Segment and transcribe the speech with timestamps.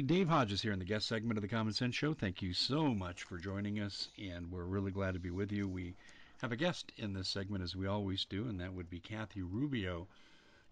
[0.00, 2.14] Everybody, Dave Hodges here in the guest segment of the Common Sense Show.
[2.14, 5.68] Thank you so much for joining us, and we're really glad to be with you.
[5.68, 5.94] We
[6.40, 9.42] have a guest in this segment, as we always do, and that would be Kathy
[9.42, 10.06] Ruibo.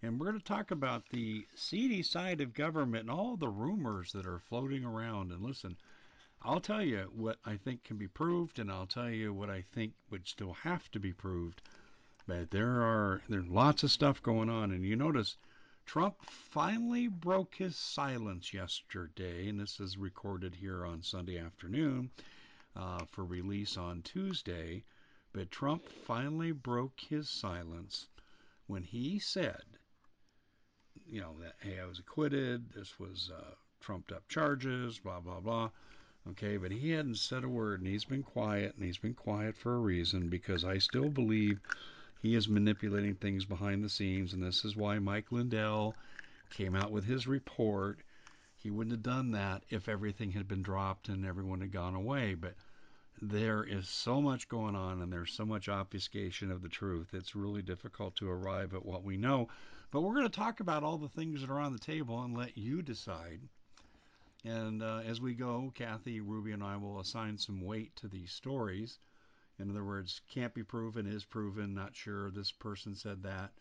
[0.01, 4.13] And we're going to talk about the seedy side of government and all the rumors
[4.13, 5.31] that are floating around.
[5.31, 5.77] And listen,
[6.41, 9.61] I'll tell you what I think can be proved, and I'll tell you what I
[9.75, 11.61] think would still have to be proved.
[12.27, 15.37] But there are there's lots of stuff going on, and you notice
[15.89, 22.11] Trump finally broke his silence yesterday, and this is recorded here on Sunday afternoon
[22.77, 24.85] uh, for release on Tuesday.
[25.33, 28.07] But Trump finally broke his silence
[28.67, 29.63] when he said,
[31.09, 35.41] you know, that, hey, I was acquitted, this was uh, trumped up charges, blah, blah,
[35.41, 35.71] blah.
[36.29, 39.57] Okay, but he hadn't said a word, and he's been quiet, and he's been quiet
[39.57, 41.61] for a reason because I still believe
[42.21, 45.97] he is manipulating things behind the scenes, and this is why Mike Lindell
[46.51, 48.01] came out with his report.
[48.57, 52.35] He wouldn't have done that if everything had been dropped and everyone had gone away.
[52.35, 52.55] But
[53.23, 57.15] there is so much going on, and there's so much obfuscation of the truth.
[57.15, 59.49] It's really difficult to arrive at what we know.
[59.91, 62.37] But we're going to talk about all the things that are on the table and
[62.37, 63.41] let you decide.
[64.45, 68.33] And uh, as we go, Kathy, Ruibo, and I will assign some weight to these
[68.33, 68.99] stories.
[69.59, 73.53] In other words, can't be proven, is proven, not sure, this person said that.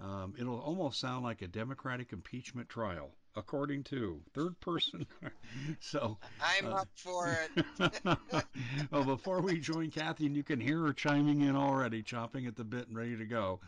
[0.00, 5.06] Um, it'll almost sound like a Democratic impeachment trial, according to third person.
[5.80, 8.02] so I'm uh, up for it.
[8.90, 12.56] well, before we join Kathy, and you can hear her chiming in already, chopping at
[12.56, 13.60] the bit and ready to go.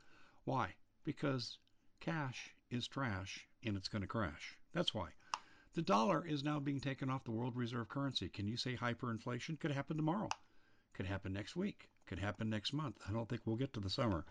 [0.44, 0.74] Why?
[1.04, 1.58] Because
[2.00, 4.56] cash is trash and it's going to crash.
[4.72, 5.08] That's why.
[5.72, 8.28] The dollar is now being taken off the world reserve currency.
[8.28, 10.28] Can you say hyperinflation could happen tomorrow?
[10.92, 11.88] Could happen next week.
[12.06, 12.98] Could happen next month.
[13.08, 14.24] I don't think we'll get to the summer.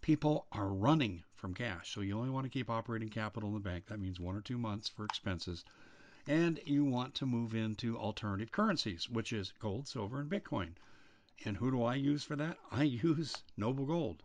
[0.00, 1.94] People are running from cash.
[1.94, 3.86] So you only want to keep operating capital in the bank.
[3.86, 5.64] That means one or two months for expenses
[6.26, 10.70] and you want to move into alternative currencies, which is gold, silver, and Bitcoin.
[11.44, 12.58] And who do I use for that?
[12.70, 14.22] I use Noble Gold.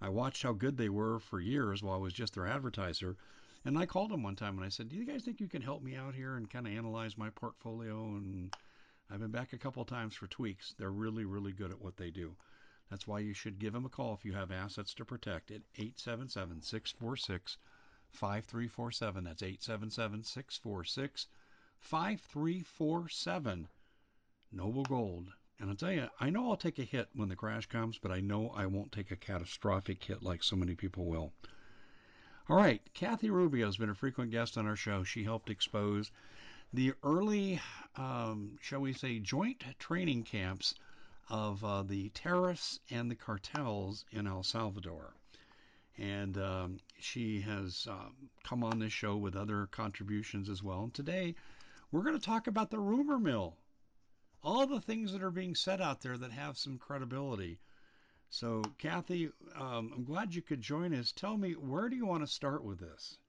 [0.00, 3.16] I watched how good they were for years while I was just their advertiser.
[3.64, 5.62] And I called them one time and I said, Do you guys think you can
[5.62, 8.04] help me out here and kind of analyze my portfolio?
[8.04, 8.54] And
[9.10, 10.74] I've been back a couple times for tweaks.
[10.78, 12.36] They're really, really good at what they do.
[12.88, 15.62] That's why you should give them a call if you have assets to protect at
[15.76, 17.58] 877 646
[18.12, 19.24] 5347.
[19.24, 21.26] That's 877 646
[21.80, 23.68] 5347.
[24.50, 25.32] Noble Gold.
[25.60, 28.12] And I'll tell you, I know I'll take a hit when the crash comes, but
[28.12, 31.32] I know I won't take a catastrophic hit like so many people will.
[32.48, 35.04] All right, Kathy Ruibo has been a frequent guest on our show.
[35.04, 36.10] She helped expose
[36.72, 37.60] the early,
[37.96, 40.74] um, shall we say, joint training camps
[41.28, 45.14] of uh, the terrorists and the cartels in El Salvador.
[45.98, 48.14] And um, she has um,
[48.44, 50.84] come on this show with other contributions as well.
[50.84, 51.34] And today
[51.90, 53.56] we're going to talk about the rumor mill,
[54.42, 57.58] all the things that are being said out there that have some credibility.
[58.30, 61.12] So, Kathy, um, I'm glad you could join us.
[61.12, 63.18] Tell me, where do you want to start with this?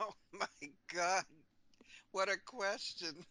[0.00, 0.46] Oh my
[0.92, 1.24] God.
[2.10, 3.24] What a question.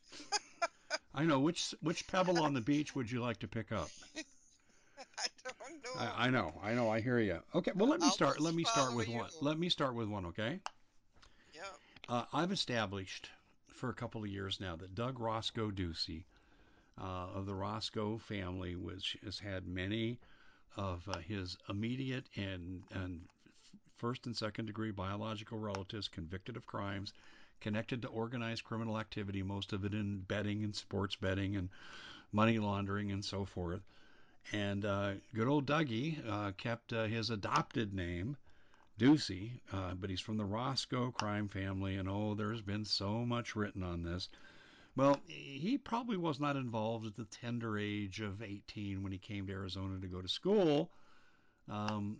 [1.13, 1.39] I know.
[1.39, 3.89] Which which pebble on the beach would you like to pick up?
[5.19, 6.01] I don't know.
[6.01, 6.53] I, I know.
[6.63, 6.89] I know.
[6.89, 7.39] I hear you.
[7.55, 7.71] Okay.
[7.75, 8.39] Well, let me I'll start.
[8.39, 9.17] Let me start with you.
[9.17, 9.29] one.
[9.41, 10.25] Let me start with one.
[10.27, 10.59] Okay.
[11.53, 11.61] Yeah.
[12.09, 13.29] Uh, I've established
[13.67, 16.25] for a couple of years now that Doug Roscoe Ducey
[16.99, 20.19] uh, of the Roscoe family, which has had many
[20.75, 23.21] of uh, his immediate and and
[23.97, 27.13] first and second degree biological relatives convicted of crimes
[27.61, 31.69] connected to organized criminal activity, most of it in betting and sports betting and
[32.31, 33.81] money laundering and so forth.
[34.51, 38.37] And uh, good old Dougie uh, kept uh, his adopted name,
[38.99, 43.55] Ducey, uh, but he's from the Roscoe crime family, and oh, there's been so much
[43.55, 44.29] written on this.
[44.95, 49.47] Well, he probably was not involved at the tender age of 18 when he came
[49.47, 50.91] to Arizona to go to school,
[51.67, 52.17] um,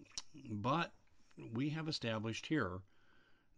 [0.50, 0.92] but
[1.54, 2.80] we have established here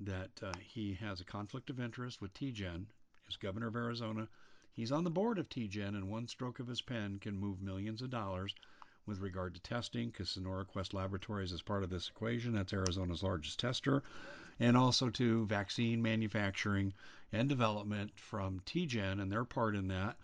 [0.01, 2.85] that uh, he has a conflict of interest with TGen
[3.29, 4.27] as governor of Arizona.
[4.75, 8.01] He's on the board of TGen, and one stroke of his pen can move millions
[8.01, 8.54] of dollars
[9.06, 12.54] with regard to testing, because Sonora Quest Laboratories is part of this equation.
[12.54, 14.04] That's Arizona's largest tester.
[14.60, 16.94] And also to vaccine manufacturing
[17.31, 20.18] and development from TGen and their part in that.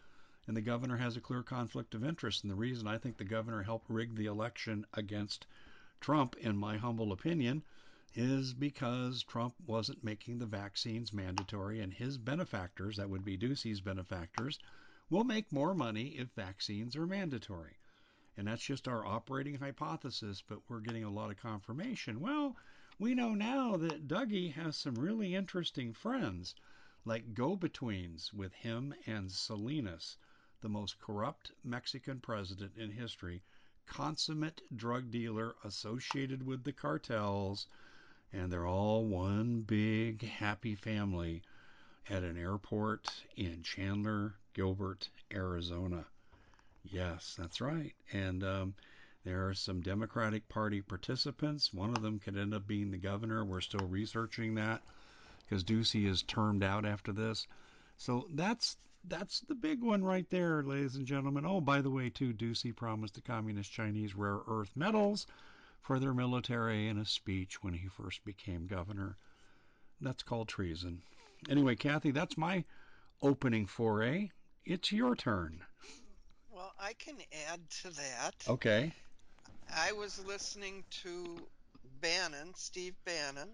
[0.48, 2.44] And the governor has a clear conflict of interest.
[2.44, 5.48] And the reason I think the governor helped rig the election against
[6.01, 7.63] Trump, in my humble opinion,
[8.13, 13.79] is because Trump wasn't making the vaccines mandatory, and his benefactors, that would be Ducey's
[13.79, 14.59] benefactors,
[15.09, 17.77] will make more money if vaccines are mandatory.
[18.35, 22.19] And that's just our operating hypothesis, but we're getting a lot of confirmation.
[22.19, 22.55] Well,
[22.99, 26.55] we know now that Dougie has some really interesting friends,
[27.05, 30.17] like go betweens with him and Salinas,
[30.61, 33.41] the most corrupt Mexican president in history,
[33.85, 37.67] consummate drug dealer associated with the cartels
[38.33, 41.41] and they're all one big happy family
[42.09, 46.05] at an airport in Chandler, Gilbert, Arizona.
[46.83, 47.93] Yes, that's right.
[48.11, 48.73] And um,
[49.23, 51.73] there are some Democratic Party participants.
[51.73, 53.45] One of them could end up being the governor.
[53.45, 54.81] We're still researching that
[55.39, 57.47] because Ducey is termed out after this.
[57.97, 61.45] So that's that's the big one right there, ladies and gentlemen.
[61.45, 65.27] Oh, by the way, too, Ducey promised the Communist Chinese rare earth metals
[65.81, 69.17] for their military in a speech when he first became governor.
[69.99, 71.01] That's called treason.
[71.49, 72.63] Anyway, Kathy, that's my
[73.21, 74.29] opening foray.
[74.65, 75.61] It's your turn.
[76.51, 77.15] Well, I can
[77.51, 78.35] add to that.
[78.47, 78.93] Okay.
[79.75, 81.37] I was listening to
[82.01, 83.49] Bannon, Steve Bannon,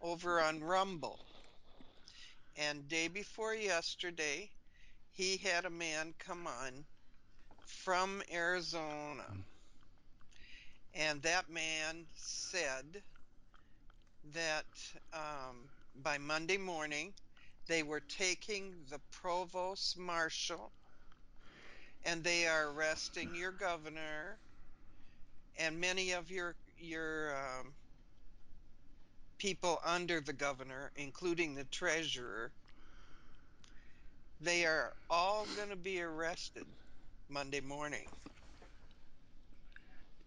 [0.00, 1.20] over on Rumble.
[2.56, 4.50] And day before yesterday,
[5.12, 6.84] he had a man come on
[7.66, 9.24] from Arizona.
[10.94, 13.02] And that man said
[14.34, 14.64] that
[15.12, 15.56] um,
[16.02, 17.12] by Monday morning,
[17.66, 20.70] they were taking the provost marshal
[22.04, 24.38] and they are arresting your governor
[25.58, 27.72] and many of your your um,
[29.38, 32.52] people under the governor, including the treasurer.
[34.40, 36.66] They are all going to be arrested
[37.28, 38.08] Monday morning.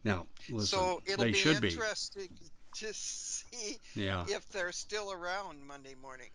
[0.05, 1.69] Now, listen, so it'll they be should be.
[1.69, 2.29] interesting
[2.75, 4.25] to see Yeah.
[4.27, 6.29] if they're still around Monday morning.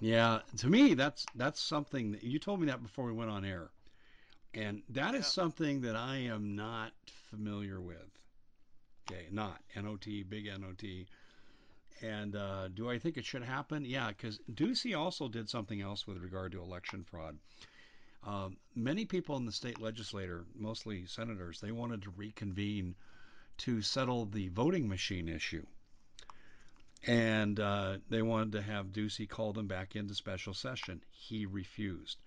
[0.00, 3.44] Yeah, to me that's that's something that you told me that before we went on
[3.44, 3.70] air.
[4.54, 5.30] And that is Yeah.
[5.30, 8.10] something that I am not familiar with.
[9.10, 10.84] Okay, not NOT, big NOT.
[12.02, 13.84] And uh, do I think it should happen?
[13.84, 17.38] Yeah, because Ducey also did something else with regard to election fraud.
[18.26, 22.94] Um, many people in the state legislature, mostly senators, they wanted to reconvene
[23.58, 25.66] to settle the voting machine issue.
[27.06, 31.02] And uh, they wanted to have Ducey call them back into special session.
[31.10, 32.18] He refused.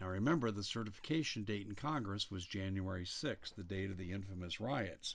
[0.00, 4.60] Now remember, the certification date in Congress was January 6th, the date of the infamous
[4.60, 5.14] riots.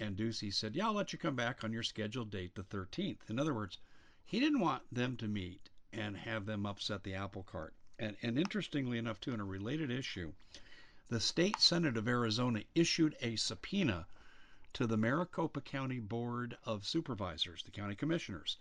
[0.00, 3.30] And Ducey said, Yeah, I'll let you come back on your scheduled date, the 13th.
[3.30, 3.78] In other words,
[4.24, 7.74] he didn't want them to meet and have them upset the apple cart.
[7.98, 10.32] And, and interestingly enough, too, in a related issue,
[11.08, 14.06] the state senate of Arizona issued a subpoena
[14.74, 18.58] to the Maricopa County Board of Supervisors, the county commissioners.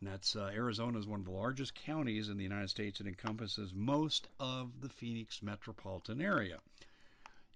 [0.00, 3.00] And that's uh, Arizona is one of the largest counties in the United States.
[3.00, 6.60] It encompasses most of the Phoenix metropolitan area.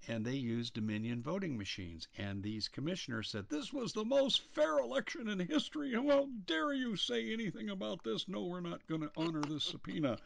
[0.09, 2.09] and they used Dominion voting machines.
[2.19, 5.95] And these commissioners said this was the most fair election in history.
[5.95, 8.29] How dare you say anything about this?
[8.29, 10.19] No, we're not going to honor this subpoena.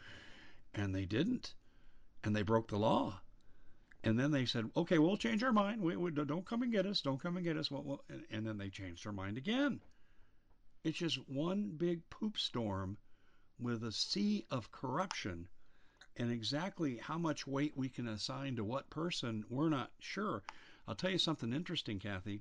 [0.76, 1.54] And they didn't.
[2.22, 3.20] And they broke the law.
[4.04, 5.80] And then they said, okay, we'll change our mind.
[5.80, 7.00] We, we don't come and get us.
[7.00, 7.70] Don't come and get us.
[7.72, 9.80] And, and then they changed their mind again.
[10.84, 12.98] It's just one big poop storm
[13.58, 15.48] with a sea of corruption
[16.18, 20.42] and exactly how much weight we can assign to what person, we're not sure.
[20.88, 22.40] I'll tell you something interesting, Kathy.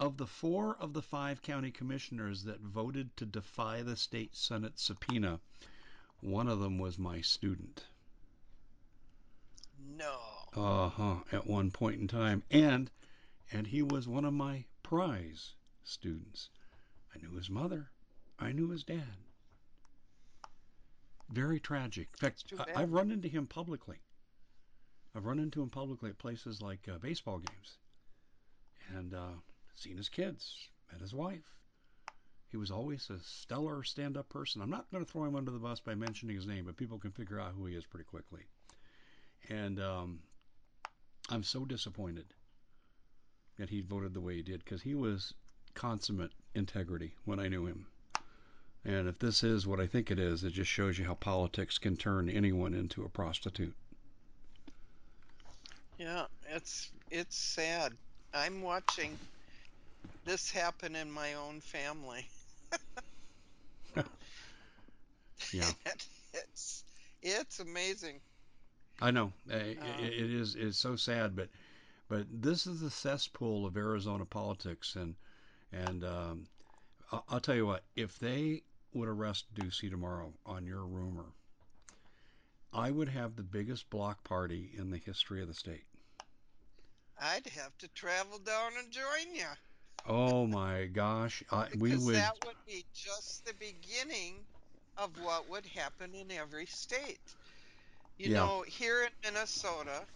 [0.00, 4.80] Of the four of the five county commissioners that voted to defy the state Senate
[4.80, 5.38] subpoena,
[6.22, 7.84] one of them was my student.
[9.98, 10.16] No.
[10.54, 11.16] Uh huh.
[11.32, 12.90] At one point in time, and
[13.50, 16.48] and he was one of my prize students.
[17.14, 17.90] I knew his mother.
[18.38, 19.18] I knew his dad.
[21.30, 22.08] Very tragic.
[22.20, 23.98] In fact, I, have run into him publicly.
[25.14, 27.78] I've run into him publicly at places like uh, baseball games,
[28.94, 29.40] and uh,
[29.74, 31.61] seen his kids, met his wife.
[32.52, 34.60] He was always a stellar stand-up person.
[34.60, 36.98] I'm not going to throw him under the bus by mentioning his name, but people
[36.98, 38.42] can figure out who he is pretty quickly.
[39.48, 40.20] And um,
[41.30, 42.26] I'm so disappointed
[43.58, 45.32] that he voted the way he did because he was
[45.72, 47.86] consummate integrity when I knew him.
[48.84, 51.78] And if this is what I think it is, it just shows you how politics
[51.78, 53.74] can turn anyone into a prostitute.
[55.98, 57.92] Yeah, it's it's sad.
[58.34, 59.18] I'm watching
[60.26, 62.28] this happen in my own family.
[65.52, 65.70] yeah.
[66.34, 66.84] it's
[67.22, 68.20] it's amazing.
[69.00, 71.48] I know uh, it, it is it's so sad, but
[72.08, 75.14] but this is the cesspool of Arizona politics, and
[75.72, 76.46] and um,
[77.28, 78.62] I'll tell you what, if they
[78.94, 81.32] would arrest Ducey tomorrow on your rumor,
[82.72, 85.84] I would have the biggest block party in the history of the state.
[87.20, 89.46] I'd have to travel down and join you.
[90.06, 92.14] Oh my gosh, I, we would.
[92.16, 94.46] That would be just the beginning
[94.96, 97.20] of what would happen in every state.
[98.18, 98.38] You yeah.
[98.38, 100.06] know, here in Minnesota,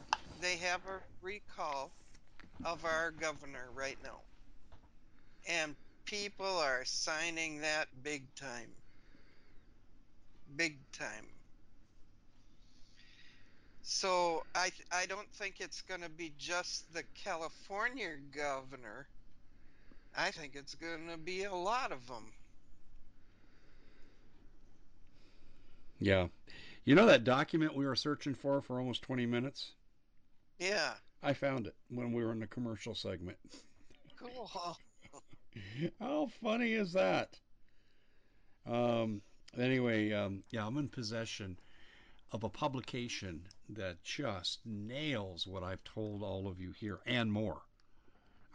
[0.41, 1.93] they have a recall
[2.65, 4.23] of our governor right now.
[5.49, 8.77] And people are signing that big time.
[10.57, 11.27] Big time.
[13.83, 19.09] So I I don't think it's going to be just the California governor.
[20.17, 22.33] I think it's going to be a lot of them.
[25.99, 26.29] Yeah.
[26.85, 29.73] You know that document we were searching for for almost 20 minutes?
[30.59, 30.95] Yeah.
[31.23, 33.39] I found it when we were in the commercial segment.
[34.19, 34.51] Cool.
[36.01, 37.39] How funny is that?
[38.67, 39.23] Um,
[39.59, 41.59] anyway, um, yeah, I'm in possession
[42.33, 47.63] of a publication that just nails what I've told all of you here and more.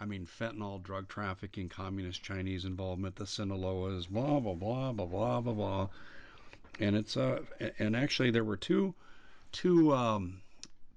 [0.02, 5.42] I mean, fentanyl, drug trafficking, communist Chinese involvement, the Sinaloas, blah blah blah blah blah
[5.42, 5.88] blah blah.
[6.80, 7.42] And it's uh,
[7.78, 8.96] and actually there were two,
[9.52, 10.42] two um,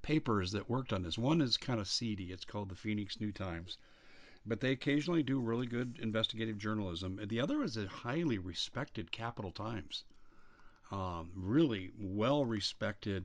[0.01, 1.19] papers that worked on this.
[1.19, 2.33] One is kind of seedy.
[2.33, 3.77] It's called the Phoenix New Times
[4.47, 7.19] but they occasionally do really good investigative journalism.
[7.29, 10.05] The other is a highly respected Capitol Times,
[10.91, 13.25] um, really well respected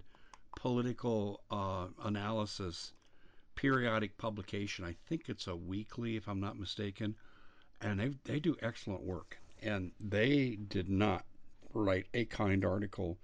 [0.56, 2.94] political uh, analysis
[3.60, 4.86] periodic publication.
[4.86, 7.16] I think it's a weekly, if I'm not mistaken,
[7.82, 9.38] and they they do excellent work.
[9.62, 11.26] And they did not
[11.74, 13.18] write a kind article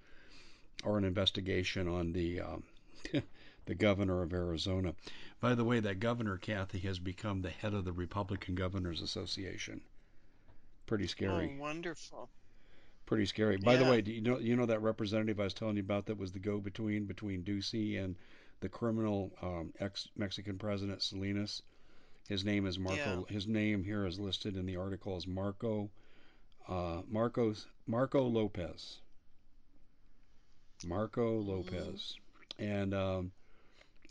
[0.84, 2.64] or an investigation on the um,
[3.64, 4.94] the governor of Arizona.
[5.40, 9.80] By the way, that governor, Kathy, has become the head of the Republican Governors Association.
[10.84, 11.54] Pretty scary.
[11.56, 12.28] Oh, wonderful.
[13.06, 13.56] Pretty scary.
[13.56, 13.84] By yeah.
[13.84, 16.18] the way, do you know you know that representative I was telling you about that
[16.18, 18.16] was the go-between between Ducey and
[18.60, 21.62] the criminal um, ex-Mexican president Salinas.
[22.28, 23.26] His name is Marco.
[23.28, 23.34] Yeah.
[23.34, 25.90] His name here is listed in the article as Marco
[26.68, 28.98] uh, Marcos Marco Lopez.
[30.84, 31.48] Marco mm-hmm.
[31.48, 32.16] Lopez,
[32.58, 32.82] mm.
[32.82, 33.32] and um,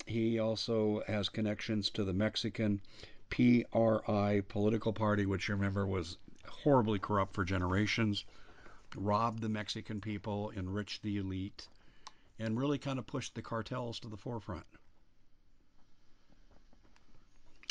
[0.06, 2.82] he also has connections to the Mexican
[3.30, 8.26] PRI political party, which you remember was horribly corrupt for generations,
[8.96, 11.68] robbed the Mexican people, enriched the elite,
[12.40, 14.66] and really kind of pushed the cartels to the forefront.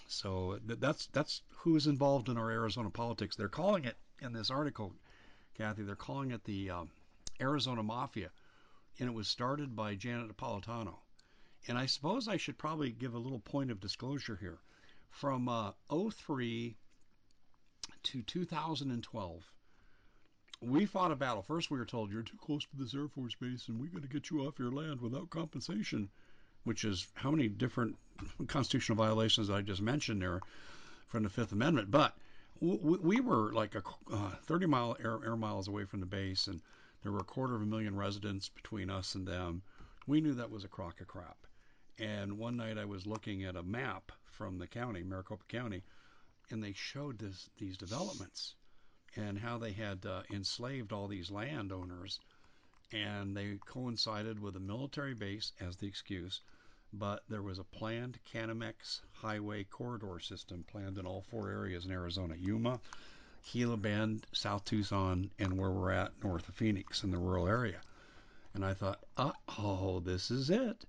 [0.07, 3.37] So that's that's who's involved in our Arizona politics.
[3.37, 4.95] They're calling it in this article,
[5.57, 5.83] Kathy.
[5.83, 6.91] They're calling it the um,
[7.41, 8.31] Arizona Mafia,
[8.99, 10.97] and it was started by Janet Napolitano.
[11.67, 14.59] And I suppose I should probably give a little point of disclosure here.
[15.11, 16.77] From uh, 03
[18.03, 19.53] to 2012,
[20.67, 21.43] we fought a battle.
[21.43, 24.03] First, we were told you're too close to this Air Force base and we got
[24.03, 26.09] to get you off your land without compensation.
[26.65, 27.97] which is how many different
[28.47, 30.41] constitutional violations I just mentioned there
[31.09, 31.91] from the Fifth Amendment.
[31.91, 32.17] But
[32.61, 36.63] we were like a uh, 30 mile air, air miles away from the base, and
[37.03, 39.63] there were a quarter of a million residents between us and them.
[40.07, 41.47] We knew that was a crock of crap.
[41.99, 45.83] And one night I was looking at a map from the county, Maricopa County,
[46.51, 48.55] and they showed this, these developments
[49.17, 52.21] and how they had uh, enslaved all these landowners.
[52.93, 56.41] And they coincided with a military base as the excuse,
[56.93, 61.91] but there was a planned Canamex highway corridor system planned in all four areas in
[61.91, 62.81] Arizona Yuma,
[63.53, 67.81] Gila Bend, South Tucson, and where we're at north of Phoenix in the rural area.
[68.55, 70.85] And I thought, oh, this is it.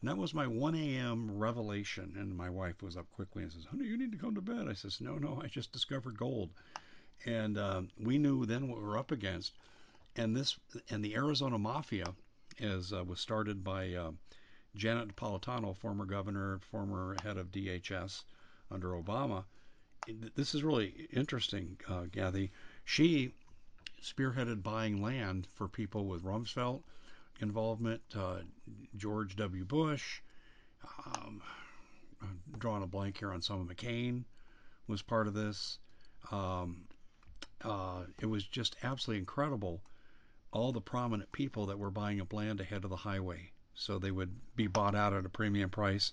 [0.00, 1.36] And that was my 1 a.m.
[1.36, 2.14] revelation.
[2.16, 4.68] And my wife was up quickly and says, honey, you need to come to bed.
[4.68, 6.50] I says, no, no, I just discovered gold.
[7.26, 9.52] And um, we knew then what we were up against.
[10.16, 10.58] And this,
[10.90, 12.14] and the Arizona Mafia
[12.58, 14.12] is, uh, was started by uh,
[14.74, 18.24] Janet Napolitano, former governor, former head of DHS
[18.70, 19.44] under Obama.
[20.34, 22.50] This is really interesting, uh, Kathy.
[22.84, 23.32] She
[24.02, 26.82] spearheaded buying land for people with Rumsfeld
[27.40, 28.38] involvement, uh,
[28.96, 29.64] George W.
[29.64, 30.20] Bush,
[31.06, 31.42] um,
[32.58, 34.24] drawing a blank here on some of McCain
[34.86, 35.78] was part of this.
[36.32, 36.87] Um,
[37.64, 39.82] uh, it was just absolutely incredible.
[40.52, 44.10] All the prominent people that were buying up land ahead of the highway, so they
[44.10, 46.12] would be bought out at a premium price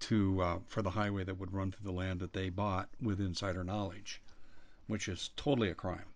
[0.00, 3.20] to uh, for the highway that would run through the land that they bought with
[3.20, 4.20] insider knowledge,
[4.86, 6.06] which is totally a crime.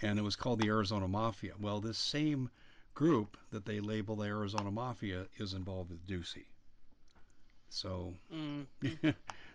[0.00, 1.54] And it was called the Arizona Mafia.
[1.60, 2.50] Well, this same
[2.94, 6.46] group that they label the Arizona Mafia is involved with Ducey.
[7.68, 8.66] So, mm.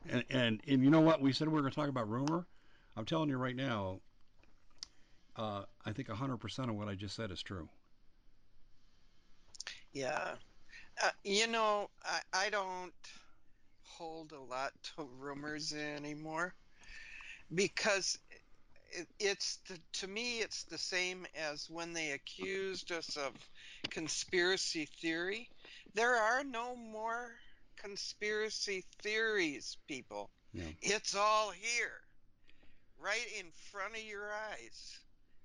[0.09, 1.21] and, and, and you know what?
[1.21, 2.47] We said we were going to talk about rumor.
[2.97, 3.99] I'm telling you right now,
[5.35, 7.69] uh, I think 100% of what I just said is true.
[9.93, 10.31] Yeah.
[11.03, 12.91] Uh, you know, I, I don't
[13.83, 16.55] hold a lot to rumors anymore
[17.53, 18.17] because
[19.19, 23.33] it's the, to me it's the same as when they accused us of
[23.89, 25.49] conspiracy theory
[25.93, 27.31] there are no more
[27.75, 30.63] conspiracy theories people yeah.
[30.81, 32.01] it's all here
[33.01, 34.97] right in front of your eyes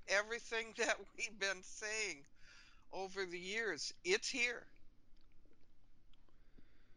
[0.09, 2.25] everything that we've been saying
[2.93, 4.67] over the years it's here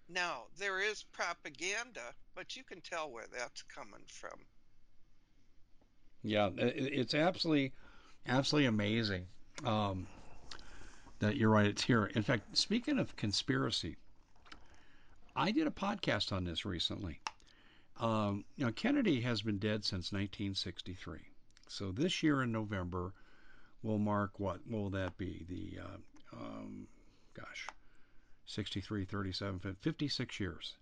[0.10, 4.40] now there is propaganda but you can tell where that's coming from
[6.26, 7.72] yeah, it's absolutely,
[8.28, 9.28] absolutely amazing
[9.64, 10.08] um,
[11.20, 11.68] that you're right.
[11.68, 12.06] It's here.
[12.16, 13.98] In fact, speaking of conspiracy,
[15.36, 17.20] I did a podcast on this recently.
[17.98, 21.20] Um, know, Kennedy has been dead since 1963.
[21.68, 23.14] So this year in November
[23.82, 25.46] will mark what will that be?
[25.48, 25.98] The uh,
[26.38, 26.88] um,
[27.34, 27.68] gosh,
[28.46, 30.76] 63, 37, 56 years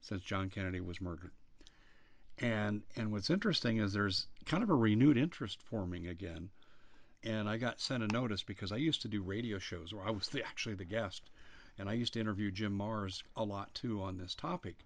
[0.00, 1.32] since John Kennedy was murdered.
[2.38, 6.50] And and what's interesting is there's kind of a renewed interest forming again.
[7.24, 10.10] And I got sent a notice because I used to do radio shows where I
[10.10, 11.30] was the, actually the guest,
[11.76, 14.76] and I used to interview Jim Marrs a lot too on this topic.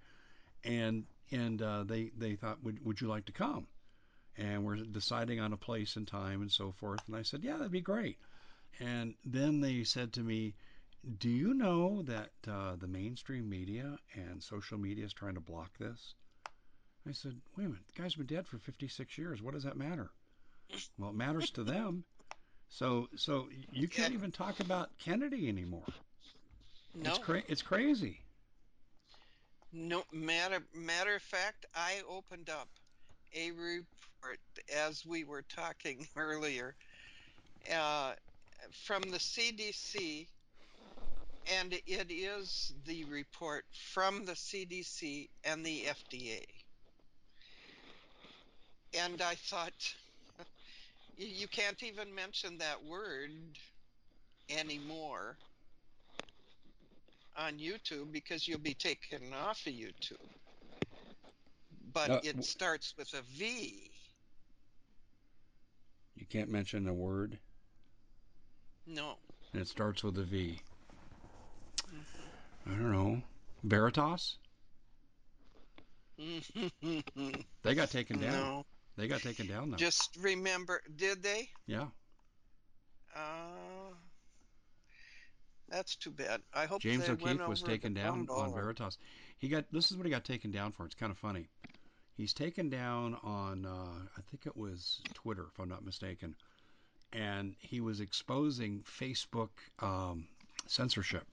[0.65, 3.67] And and uh, they they thought, would would you like to come?
[4.37, 7.01] And we're deciding on a place and time and so forth.
[7.07, 8.19] And I said, yeah, that'd be great.
[8.81, 10.55] And then they said to me,
[11.19, 15.77] do you know that uh, the mainstream media and social media is trying to block
[15.79, 16.15] this?
[17.07, 19.43] I said, wait a minute, the guy's been dead for 56 years.
[19.43, 20.11] What does that matter?
[20.97, 22.05] Well, it matters to them.
[22.69, 25.85] So, so you can't even talk about Kennedy anymore.
[26.95, 28.22] No, it's, cra- it's crazy.
[29.73, 32.69] No matter matter of fact, I opened up
[33.35, 34.41] a report
[34.75, 36.77] as we were talking earlier
[37.73, 38.15] uh,
[38.87, 40.29] from the CDC,
[41.47, 46.47] and it is the report from the CDC and the FDA
[48.95, 49.95] and I thought,
[51.17, 53.31] you can't even mention that word
[54.49, 55.39] anymore
[57.37, 60.17] on YouTube because you'll be taken off of YouTube.
[61.93, 63.91] But uh, it starts with a V.
[66.17, 67.39] You can't mention a word?
[68.87, 69.17] No.
[69.53, 70.61] And it starts with a V.
[71.87, 72.73] Mm-hmm.
[72.73, 73.23] I don't know.
[73.65, 74.37] Veritas?
[77.63, 78.33] they got taken down.
[78.33, 78.67] No.
[78.97, 79.77] They got taken down though.
[79.77, 81.49] Just remember, did they?
[81.67, 81.87] Yeah.
[83.17, 83.95] Uh,
[85.73, 86.43] that's too bad.
[86.55, 88.99] I hope James O'Keefe was taken down on Veritas.
[89.39, 90.85] He got this is what he got taken down for.
[90.85, 91.49] It's kind of funny.
[92.17, 96.37] He's taken down on uh, I think it was Twitter, if I'm not mistaken,
[97.13, 99.49] and he was exposing Facebook
[99.81, 100.29] um,
[100.67, 101.27] censorship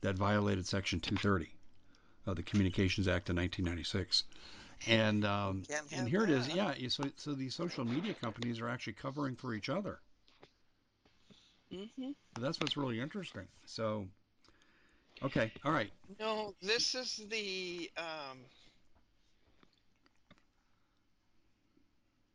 [0.00, 1.52] that violated Section 230
[2.26, 4.24] of the Communications Act of 1996.
[4.86, 6.30] And um, and here that.
[6.30, 6.54] it is.
[6.54, 6.72] Yeah.
[6.88, 9.98] So so these social media companies are actually covering for each other.
[11.72, 12.10] Mm-hmm.
[12.40, 13.46] That's what's really interesting.
[13.64, 14.06] So,
[15.22, 15.90] okay, all right.
[16.18, 17.90] No, this is the.
[17.96, 18.38] Um,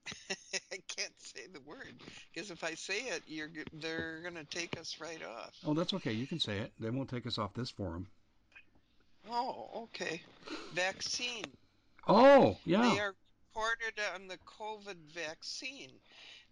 [0.72, 1.94] I can't say the word
[2.34, 5.54] because if I say it, you're they're gonna take us right off.
[5.66, 6.14] Oh, that's okay.
[6.14, 6.72] You can say it.
[6.80, 8.08] They won't take us off this forum.
[9.30, 10.22] Oh, okay.
[10.74, 11.46] Vaccine.
[12.08, 12.82] Oh, yeah.
[12.82, 13.16] They are
[13.56, 15.92] reported on the COVID vaccine,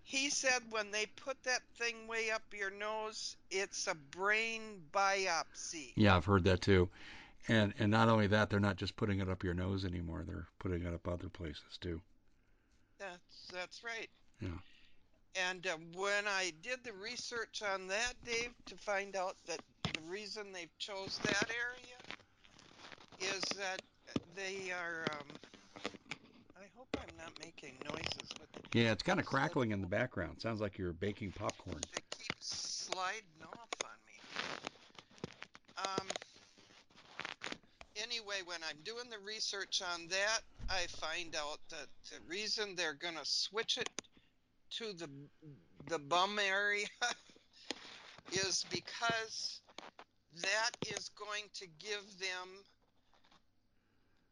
[0.02, 5.92] He said when they put that thing way up your nose, it's a brain biopsy.
[5.96, 6.88] Yeah, I've heard that too.
[7.48, 10.24] And and not only that, they're not just putting it up your nose anymore.
[10.26, 12.00] They're putting it up other places too.
[12.98, 14.08] That's that's right.
[14.40, 14.58] Yeah.
[15.50, 20.00] And uh, when I did the research on that, Dave, to find out that the
[20.08, 23.82] reason they've chose that area is that
[24.72, 25.04] are.
[25.12, 25.26] Um,
[26.56, 28.48] I hope I'm not making noises with.
[28.72, 30.40] Yeah, it's kind of crackling in the background.
[30.40, 31.80] Sounds like you're baking popcorn.
[31.94, 34.20] It keeps sliding off on me.
[35.78, 36.06] Um.
[37.96, 42.94] Anyway, when I'm doing the research on that, I find out that the reason they're
[42.94, 43.88] gonna switch it
[44.70, 45.08] to the
[45.88, 46.86] the bum area
[48.32, 49.60] is because
[50.42, 52.64] that is going to give them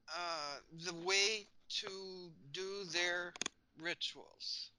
[0.09, 3.33] uh, the way to do their
[3.81, 4.71] rituals.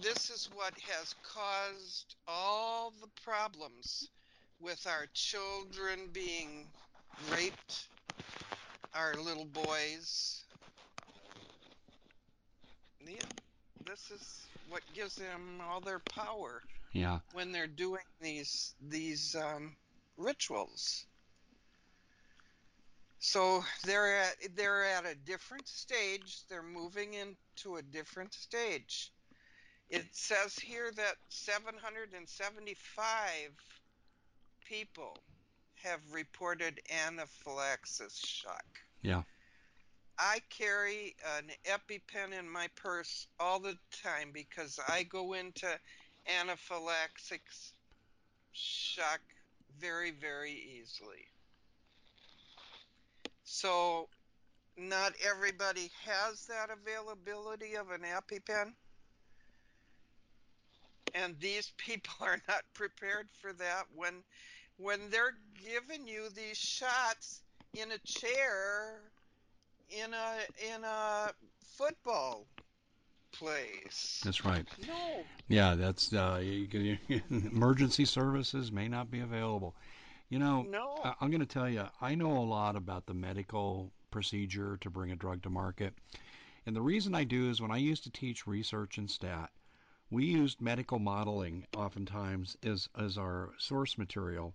[0.00, 4.08] This is what has caused all the problems
[4.60, 6.66] with our children being
[7.32, 7.88] raped,
[8.94, 10.44] our little boys.
[13.04, 13.14] Yeah,
[13.86, 17.20] this is what gives them all their power Yeah.
[17.32, 19.76] when they're doing these these um,
[20.16, 21.06] rituals.
[23.20, 26.42] So they're at they're at a different stage.
[26.48, 29.12] They're moving into a different stage.
[29.90, 33.26] It says here that 775
[34.66, 35.16] people
[35.82, 38.66] have reported anaphylaxis shock.
[39.02, 39.22] Yeah.
[40.18, 45.68] I carry an EpiPen in my purse all the time because I go into
[46.26, 47.72] anaphylaxis
[48.52, 49.20] shock
[49.78, 51.28] very, very easily.
[53.50, 54.08] So,
[54.76, 58.74] not everybody has that availability of an EpiPen.
[61.14, 64.22] And these people are not prepared for that when
[64.76, 67.40] when they're giving you these shots
[67.74, 69.00] in a chair
[69.90, 71.30] in a in a
[71.64, 72.46] football
[73.32, 74.20] place.
[74.24, 74.66] That's right.
[74.86, 75.24] No.
[75.48, 79.74] Yeah, that's uh, you, you, emergency services may not be available.
[80.28, 81.00] You know, No.
[81.02, 84.90] I, I'm going to tell you, I know a lot about the medical procedure to
[84.90, 85.94] bring a drug to market.
[86.66, 89.50] And the reason I do is when I used to teach research and stat,
[90.10, 94.54] we used medical modeling oftentimes as, as our source material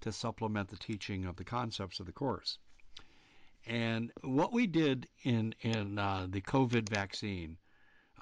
[0.00, 2.58] to supplement the teaching of the concepts of the course.
[3.66, 7.58] And what we did in, in uh, the COVID vaccine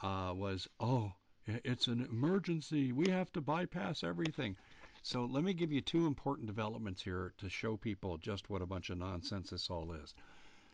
[0.02, 1.12] uh, was, oh,
[1.46, 2.92] it's an emergency.
[2.92, 4.56] We have to bypass everything.
[5.02, 8.66] So let me give you two important developments here to show people just what a
[8.66, 10.14] bunch of nonsense this all is.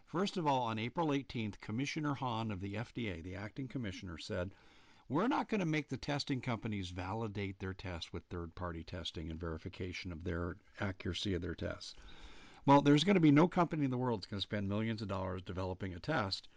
[0.05, 4.53] First of all, on April 18th, Commissioner Hahn of the FDA, the acting commissioner, said,
[5.09, 9.31] We're not going to make the testing companies validate their tests with third party testing
[9.31, 11.95] and verification of their accuracy of their tests.
[12.67, 15.03] Well, there's going to be no company in the world that's going to spend millions
[15.03, 16.49] of dollars developing a test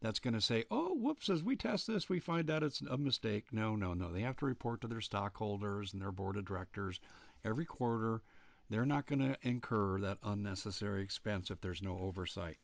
[0.00, 2.96] that's going to say, oh, whoops, as we test this, we find out it's a
[2.96, 3.46] mistake.
[3.52, 4.12] No, no, no.
[4.12, 7.00] They have to report to their stockholders and their board of directors
[7.44, 8.22] every quarter.
[8.70, 12.58] They're not going to incur that unnecessary expense if there's no oversight.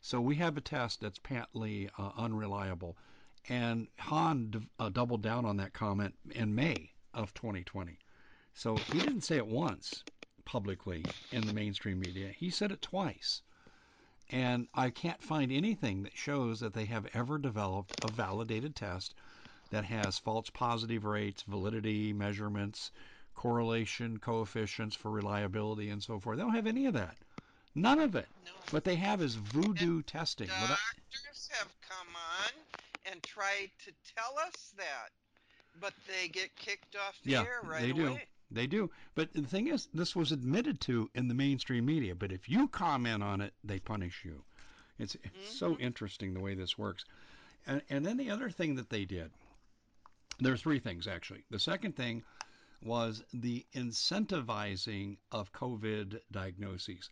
[0.00, 2.96] So we have a test that's patently uh, unreliable.
[3.48, 7.98] And Hahn d- uh, doubled down on that comment in May of 2020.
[8.54, 10.02] So he didn't say it once
[10.44, 12.28] publicly in the mainstream media.
[12.28, 13.42] He said it twice.
[14.30, 19.14] And I can't find anything that shows that they have ever developed a validated test
[19.70, 22.90] that has false positive rates, validity measurements,
[23.34, 26.38] correlation coefficients for reliability, and so forth.
[26.38, 27.16] They don't have any of that.
[27.74, 28.28] None of it.
[28.44, 28.52] No.
[28.70, 30.48] What they have is voodoo testing.
[30.48, 30.78] Well, that-
[31.12, 32.52] Doctors have come on
[33.12, 35.10] and tried to tell us that,
[35.80, 38.08] but they get kicked off the Yeah, air right they do.
[38.08, 38.26] away.
[38.54, 38.90] They do.
[39.14, 42.14] But the thing is, this was admitted to in the mainstream media.
[42.14, 44.44] But if you comment on it, they punish you.
[44.98, 45.82] It's, it's so mm-hmm.
[45.82, 47.04] interesting the way this works.
[47.66, 49.30] And, and then the other thing that they did,
[50.38, 51.44] there are three things actually.
[51.50, 52.22] The second thing
[52.82, 57.10] was the incentivizing of COVID diagnoses.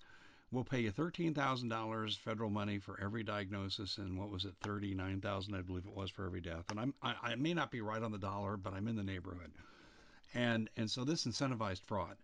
[0.51, 5.63] We'll pay you $13,000 federal money for every diagnosis, and what was it, 39,000 I
[5.63, 6.65] believe it was for every death.
[6.69, 9.03] And I'm, I, I may not be right on the dollar, but I'm in the
[9.03, 9.51] neighborhood
[10.35, 12.17] and and so this incentivized fraud.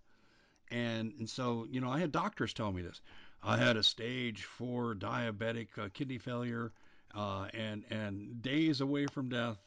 [0.70, 3.00] And and so you know i had doctors tell me this.
[3.42, 6.72] I had a stage four diabetic uh, kidney failure
[7.14, 9.58] uh, and and days away from death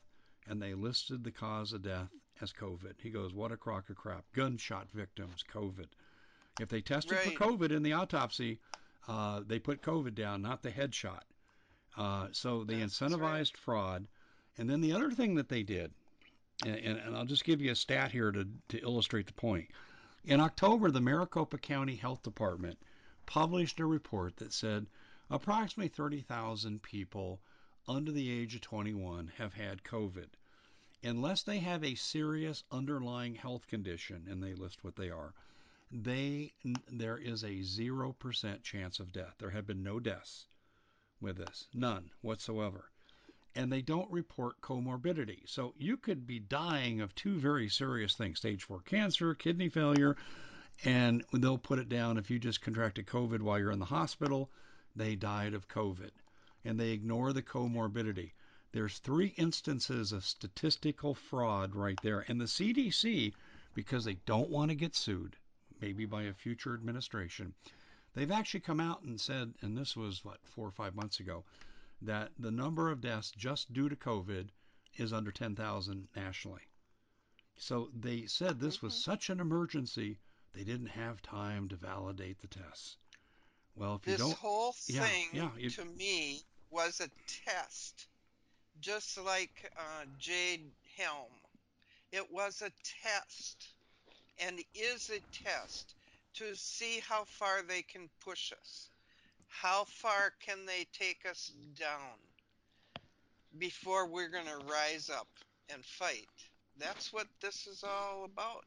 [0.48, 2.10] and they listed the cause of death
[2.42, 2.94] as covid.
[3.02, 4.26] He goes what a crock of crap.
[4.34, 5.88] Gunshot victims covid.
[6.60, 7.38] If they tested Right.
[7.38, 8.60] for covid in the autopsy
[9.08, 11.24] uh, they put covid down not the headshot.
[11.98, 13.58] Uh, so they That's incentivized right.
[13.58, 14.08] fraud.
[14.58, 15.94] And then the other thing that they did
[16.66, 19.70] and, and, I'll just give you a stat here to, to illustrate the point.
[20.26, 22.78] In October, the Maricopa County Health Department
[23.26, 24.86] published a report that said
[25.30, 27.42] approximately 30,000 people
[27.88, 30.28] under the age of 21 have had COVID.
[31.04, 35.34] Unless they have a serious underlying health condition, and they list what they are,
[35.92, 36.54] they
[36.92, 39.36] there is a 0% chance of death.
[39.40, 40.46] There have been no deaths
[41.20, 42.91] with this, none whatsoever
[43.56, 45.40] and they don't report comorbidity.
[45.46, 50.16] So you could be dying of two very serious things stage four cancer, kidney failure,
[50.86, 54.50] and they'll put it down if you just contracted COVID while you're in the hospital,
[54.96, 56.12] they died of COVID.
[56.64, 58.32] And they ignore the comorbidity.
[58.72, 62.24] There's three instances of statistical fraud right there.
[62.28, 63.34] And the CDC,
[63.74, 65.36] because they don't want to get sued,
[65.82, 67.54] maybe by a future administration,
[68.14, 71.44] they've actually come out and said, and this was what, four or five months ago,
[72.02, 74.50] that the number of deaths just due to COVID
[74.98, 76.62] is under 10,000 nationally.
[77.58, 80.20] So they said this was such an emergency,
[80.54, 82.98] they didn't have time to validate the tests.
[83.76, 87.10] Well, if you This don't, whole thing yeah, you- to me was a
[87.46, 88.08] test,
[88.80, 91.32] just like uh, Jade Helm.
[92.12, 93.70] It was a test,
[94.40, 95.96] and is a test
[96.36, 98.91] to see how far they can push us.
[99.52, 102.18] How far can they take us down
[103.60, 105.28] before we're going to rise up
[105.70, 106.30] and fight?
[106.78, 108.66] That's what this is all about.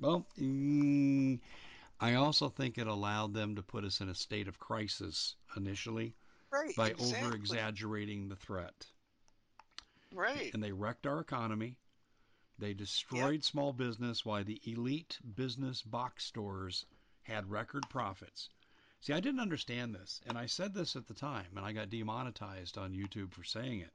[0.00, 1.40] well, mm,
[1.98, 6.14] I also think it allowed them to put us in a state of crisis initially
[6.52, 6.76] Right.
[6.76, 7.26] by exactly.
[7.26, 8.86] over exaggerating the threat.
[10.12, 10.52] Right.
[10.54, 11.76] and they wrecked our economy.
[12.58, 16.86] They destroyed small business while the elite business box stores
[17.22, 18.48] had record profits.
[19.00, 21.88] See, I didn't understand this, and I said this at the time, and I got
[21.88, 23.92] demonetized on YouTube for saying it.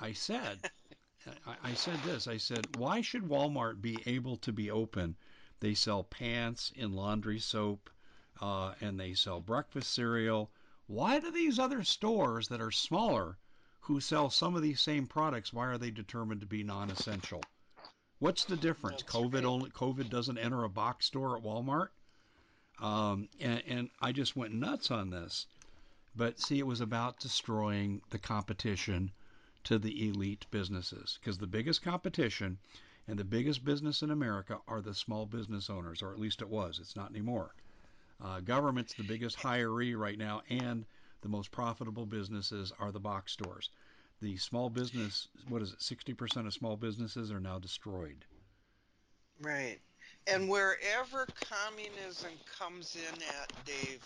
[0.00, 0.70] I said,
[1.46, 2.26] I, I said this.
[2.26, 5.16] I said, why should Walmart be able to be open?
[5.60, 7.90] They sell pants and laundry soap,
[8.40, 10.50] uh, and they sell breakfast cereal.
[10.86, 13.38] Why do these other stores that are smaller
[13.80, 17.42] who sell some of these same products, why are they determined to be non-essential?
[18.18, 19.02] What's the difference?
[19.02, 19.44] That's COVID right.
[19.44, 21.88] only COVID doesn't enter a box store at Walmart.
[22.80, 25.46] Um, and, and I just went nuts on this.
[26.16, 29.10] But see, it was about destroying the competition
[29.64, 32.58] to the elite businesses because the biggest competition
[33.08, 36.48] and the biggest business in America are the small business owners, or at least it
[36.48, 36.78] was.
[36.78, 37.54] It's not anymore.
[38.20, 40.86] Uh, government's the biggest hiree right now, and
[41.22, 43.70] the most profitable businesses are the box stores.
[44.20, 48.24] The small business, what is it, 60% of small businesses are now destroyed.
[49.40, 49.80] Right.
[50.26, 54.00] And wherever communism comes in at, Dave,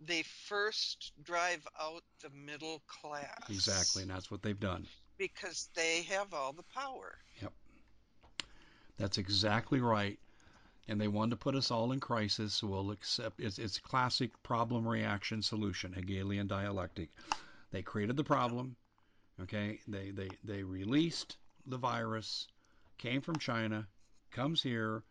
[0.00, 3.38] they first drive out the middle class.
[3.48, 4.86] Exactly, and that's what they've done.
[5.18, 7.18] Because they have all the power.
[7.42, 7.52] Yep.
[8.98, 10.18] That's exactly right.
[10.88, 14.30] And they want to put us all in crisis, so we'll accept it's, it's classic
[14.42, 17.10] problem reaction solution, Hegelian dialectic.
[17.72, 18.76] They created the problem,
[19.42, 19.80] okay?
[19.88, 22.46] They, they, they released the virus,
[22.98, 23.86] came from China,
[24.30, 25.02] comes here,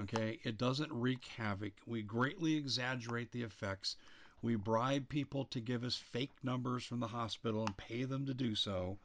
[0.00, 0.38] okay?
[0.42, 1.72] It doesn't wreak havoc.
[1.86, 3.96] We greatly exaggerate the effects.
[4.42, 8.34] We bribe people to give us fake numbers from the hospital and pay them to
[8.34, 8.98] do so.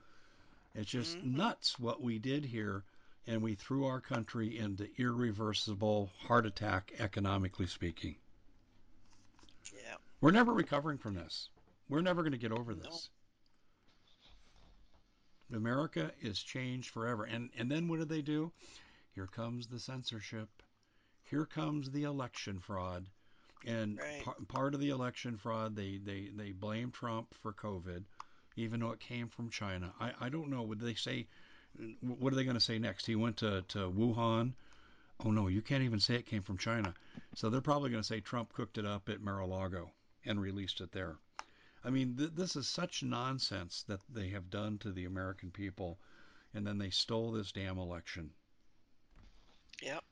[0.75, 1.37] It's just mm-hmm.
[1.37, 2.83] nuts what we did here,
[3.25, 8.15] and we threw our country into irreversible heart attack, economically speaking.
[9.73, 9.95] Yeah.
[10.21, 11.49] We're never recovering from this.
[11.87, 13.09] We're never going to get over this.
[15.49, 15.57] No.
[15.57, 17.23] America is changed forever.
[17.23, 18.51] And and then what do they do?
[19.15, 20.49] Here comes the censorship.
[21.29, 23.05] Here comes the election fraud.
[23.65, 24.23] And right.
[24.23, 28.03] par- part of the election fraud, they, they, they blame Trump for COVID,
[28.55, 29.93] even though it came from China.
[29.99, 30.63] I, I don't know.
[30.63, 31.27] Would they say,
[32.01, 33.05] what are they going to say next?
[33.05, 34.53] He went to, to Wuhan.
[35.25, 36.93] Oh, no, you can't even say it came from China.
[37.35, 39.91] So they're probably going to say Trump cooked it up at Mar-a-Lago
[40.25, 41.17] and released it there.
[41.83, 45.99] I mean, th- this is such nonsense that they have done to the American people,
[46.53, 48.31] and then they stole this damn election.
[49.81, 50.03] Yep.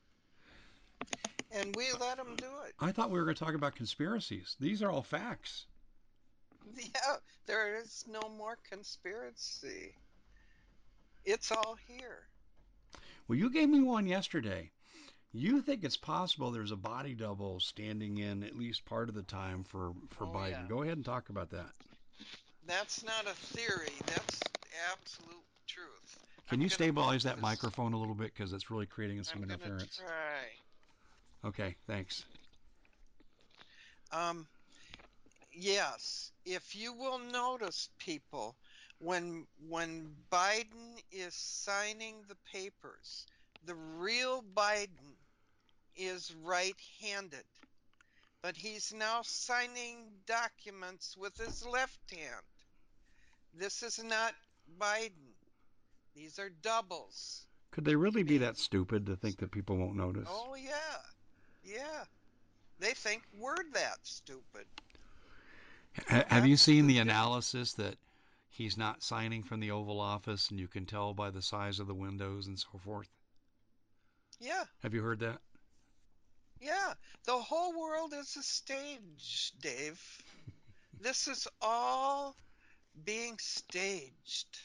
[1.50, 2.74] And we let them do it.
[2.78, 4.56] I thought we were going to talk about conspiracies.
[4.60, 5.66] These are all facts.
[6.76, 9.94] Yeah, there is no more conspiracy.
[11.24, 12.28] It's all here.
[13.26, 14.70] Well, you gave me one yesterday.
[15.32, 19.22] You think it's possible there's a body double standing in at least part of the
[19.22, 20.50] time for, for oh, Biden.
[20.50, 20.68] Yeah.
[20.68, 21.70] Go ahead and talk about that.
[22.66, 23.92] That's not a theory.
[24.06, 24.40] That's
[24.92, 26.18] absolute truth.
[26.48, 29.50] Can I'm you stabilize that microphone a little bit because it's really creating some I'm
[29.50, 29.96] interference?
[29.96, 30.67] Try.
[31.44, 32.24] Okay, thanks.
[34.12, 34.46] Um,
[35.52, 38.56] yes, if you will notice, people,
[38.98, 43.26] when when Biden is signing the papers,
[43.66, 45.14] the real Biden
[45.96, 47.44] is right-handed,
[48.42, 52.44] but he's now signing documents with his left hand.
[53.54, 54.34] This is not
[54.78, 55.34] Biden.
[56.14, 57.46] These are doubles.
[57.70, 60.28] Could they really be that stupid to think that people won't notice?
[60.28, 60.98] Oh yeah,
[61.68, 62.04] yeah.
[62.78, 64.66] They think we're that stupid.
[66.06, 67.96] Have you seen the analysis that
[68.48, 71.88] he's not signing from the Oval Office, and you can tell by the size of
[71.88, 73.08] the windows and so forth?
[74.40, 74.64] Yeah.
[74.82, 75.40] Have you heard that?
[76.60, 76.94] Yeah.
[77.24, 80.00] The whole world is a stage, Dave.
[81.00, 82.36] this is all
[83.04, 84.58] being staged.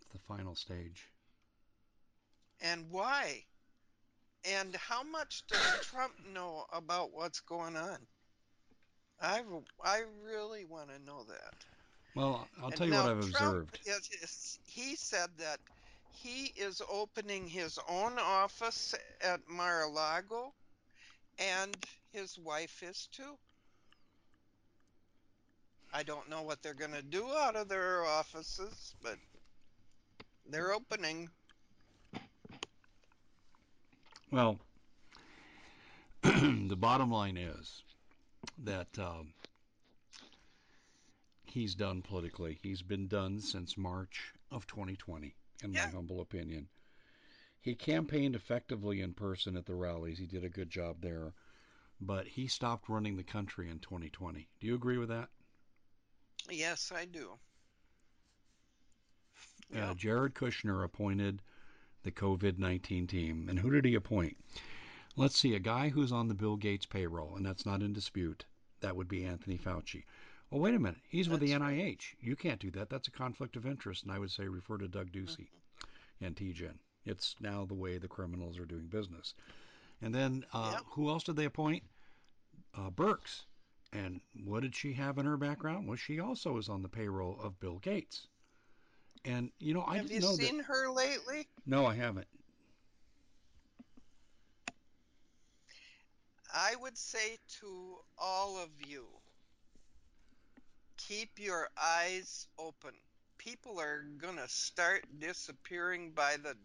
[0.00, 1.10] It's the final stage.
[2.60, 3.44] And why?
[4.54, 7.98] And how much does Trump know about what's going on?
[9.20, 9.42] I,
[9.84, 11.54] I really want to know that.
[12.14, 13.78] Well, I'll tell you what I've Trump observed.
[13.86, 15.58] Is, is, he said that
[16.12, 20.52] he is opening his own office at Mar-a-Lago,
[21.38, 21.76] and
[22.12, 23.36] his wife is too.
[25.92, 29.16] I don't know what they're going to do out of their offices, but
[30.48, 31.28] they're opening.
[34.30, 34.58] Well,
[36.22, 37.82] the bottom line is
[38.64, 39.32] that um,
[41.44, 42.58] he's done politically.
[42.62, 45.86] He's been done since March of 2020, in yeah.
[45.86, 46.68] my humble opinion.
[47.60, 50.18] He campaigned effectively in person at the rallies.
[50.18, 51.32] He did a good job there,
[52.00, 54.48] but he stopped running the country in 2020.
[54.60, 55.28] Do you agree with that?
[56.50, 57.30] Yes, I do.
[59.74, 61.42] Uh, Jared Kushner appointed
[62.02, 63.48] the COVID 19 team.
[63.48, 64.36] And who did he appoint?
[65.16, 68.44] Let's see, a guy who's on the Bill Gates payroll, and that's not in dispute.
[68.80, 70.04] That would be Anthony Fauci.
[70.50, 71.00] Well, wait a minute.
[71.08, 71.60] He's with the NIH.
[71.60, 72.14] Right.
[72.20, 72.88] You can't do that.
[72.88, 74.04] That's a conflict of interest.
[74.04, 76.24] And I would say refer to Doug Ducey mm-hmm.
[76.24, 76.78] and TGen.
[77.04, 79.34] It's now the way the criminals are doing business.
[80.02, 80.82] And then uh, yep.
[80.90, 81.82] who else did they appoint?
[82.76, 83.44] Uh, Birx.
[83.92, 85.88] And what did she have in her background?
[85.88, 88.28] Well, she also was on the payroll of Bill Gates.
[89.24, 91.48] And you know, I have didn't know Have you seen her lately?
[91.66, 92.26] No, I haven't.
[96.54, 99.04] I would say to all of you,
[100.96, 102.92] keep your eyes open.
[103.36, 106.56] People are going to start disappearing by the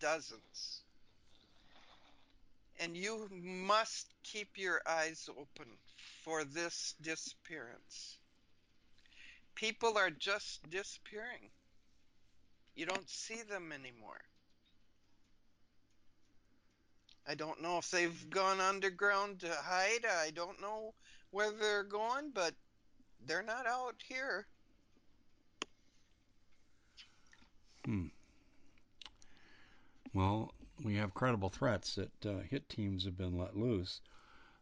[0.00, 0.82] dozens.
[2.80, 5.78] And you must keep your eyes open
[6.22, 8.18] for this disappearance.
[9.54, 11.50] People are just disappearing.
[12.76, 14.20] You don't see them anymore.
[17.26, 20.04] I don't know if they've gone underground to hide.
[20.04, 20.94] I don't know
[21.30, 22.54] where they're going, but
[23.26, 24.46] they're not out here.
[27.84, 28.06] Hmm.
[30.12, 30.52] Well,
[30.84, 34.00] we have credible threats that uh, hit teams have been let loose.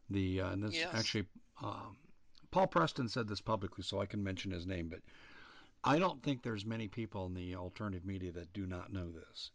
[0.09, 0.89] The uh, and this Yes.
[0.93, 1.25] actually,
[1.61, 1.97] um,
[2.51, 5.01] Paul Preston said this publicly, so I can mention his name, but
[5.87, 9.51] I don't think there's many people in the alternative media that do not know this,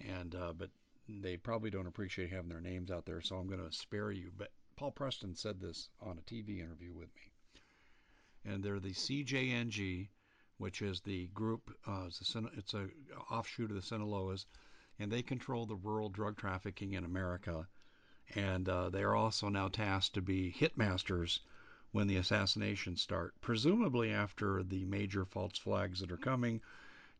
[0.00, 0.70] and uh, but
[1.08, 4.32] they probably don't appreciate having their names out there, so I'm going to spare you.
[4.36, 7.62] But Paul Preston said this on a TV interview with me,
[8.52, 10.08] and they're the CJNG,
[10.58, 11.72] which is the group.
[11.86, 12.88] Uh, it's, a, it's a
[13.30, 14.46] offshoot of the Sinaloas,
[14.98, 17.68] and they control the rural drug trafficking in America.
[18.34, 21.40] And uh, they are also now tasked to be hitmasters
[21.92, 26.60] when the assassinations start, presumably after the major false flags that are coming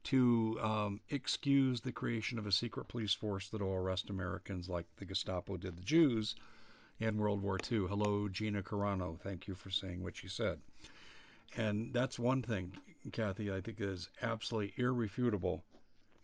[0.02, 4.86] to um, excuse the creation of a secret police force that will arrest Americans like
[4.96, 6.34] the Gestapo did the Jews
[7.00, 7.86] in World War II.
[7.88, 9.18] Hello, Gina Carano.
[9.20, 10.60] Thank you for saying what you said.
[11.56, 12.72] And that's one thing,
[13.12, 15.64] Kathy, I think is absolutely irrefutable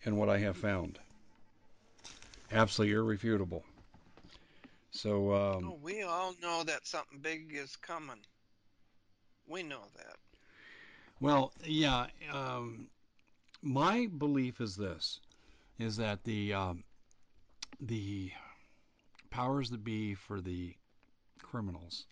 [0.05, 0.99] in what I have found.
[2.53, 3.65] Absolutely irrefutable.
[4.91, 8.25] So, um, Oh, we all know that something big is coming.
[9.49, 10.17] We know that.
[11.21, 12.89] well, yeah, um,
[13.63, 15.21] my belief is this:
[15.79, 16.85] is that the um,
[17.81, 18.31] the
[19.31, 20.75] powers that be for the
[21.43, 22.07] criminals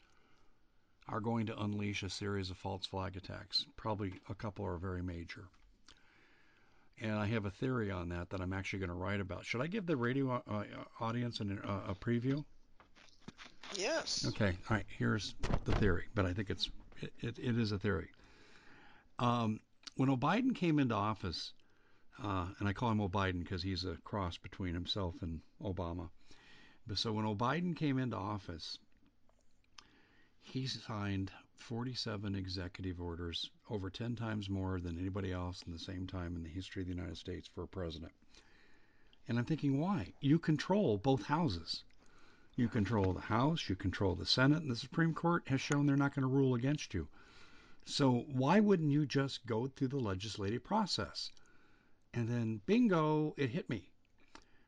[1.08, 3.66] are going to unleash a series of false flag attacks.
[3.76, 5.44] Probably a couple are very major.
[7.00, 9.44] And I have a theory on that that I'm actually going to write about.
[9.44, 10.62] Should I give the radio uh,
[11.00, 12.44] audience an, uh, a preview?
[13.76, 14.24] Yes.
[14.28, 14.86] Okay, all right.
[14.98, 16.70] Here's the theory, but I think it's
[17.00, 18.10] it, it, is a theory.
[19.18, 19.60] Um,
[19.96, 21.52] when O'Biden came into office,
[22.22, 26.10] uh, and I call him O'Biden because he's a cross between himself and Obama.
[26.86, 28.78] But so when O'Biden came into office,
[30.42, 36.06] he signed 47 executive orders, over 10 times more than anybody else in the same
[36.06, 38.12] time in the history of the United States for a president.
[39.26, 40.12] And I'm thinking, why?
[40.20, 41.84] You control both houses.
[42.56, 45.96] You control the House, you control the Senate, and the Supreme Court has shown they're
[45.96, 47.08] not going to rule against you.
[47.84, 51.32] So why wouldn't you just go through the legislative process?
[52.12, 53.90] And then, bingo, it hit me.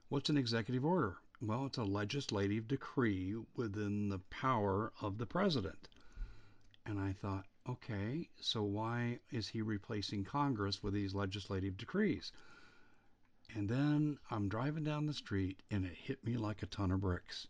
[0.08, 1.16] What's an executive order?
[1.40, 5.88] Well, it's a legislative decree within the power of the president.
[6.84, 12.32] And I thought, okay, so why is he replacing Congress with these legislative decrees?
[13.54, 17.00] And then I'm driving down the street and it hit me like a ton of
[17.00, 17.46] bricks.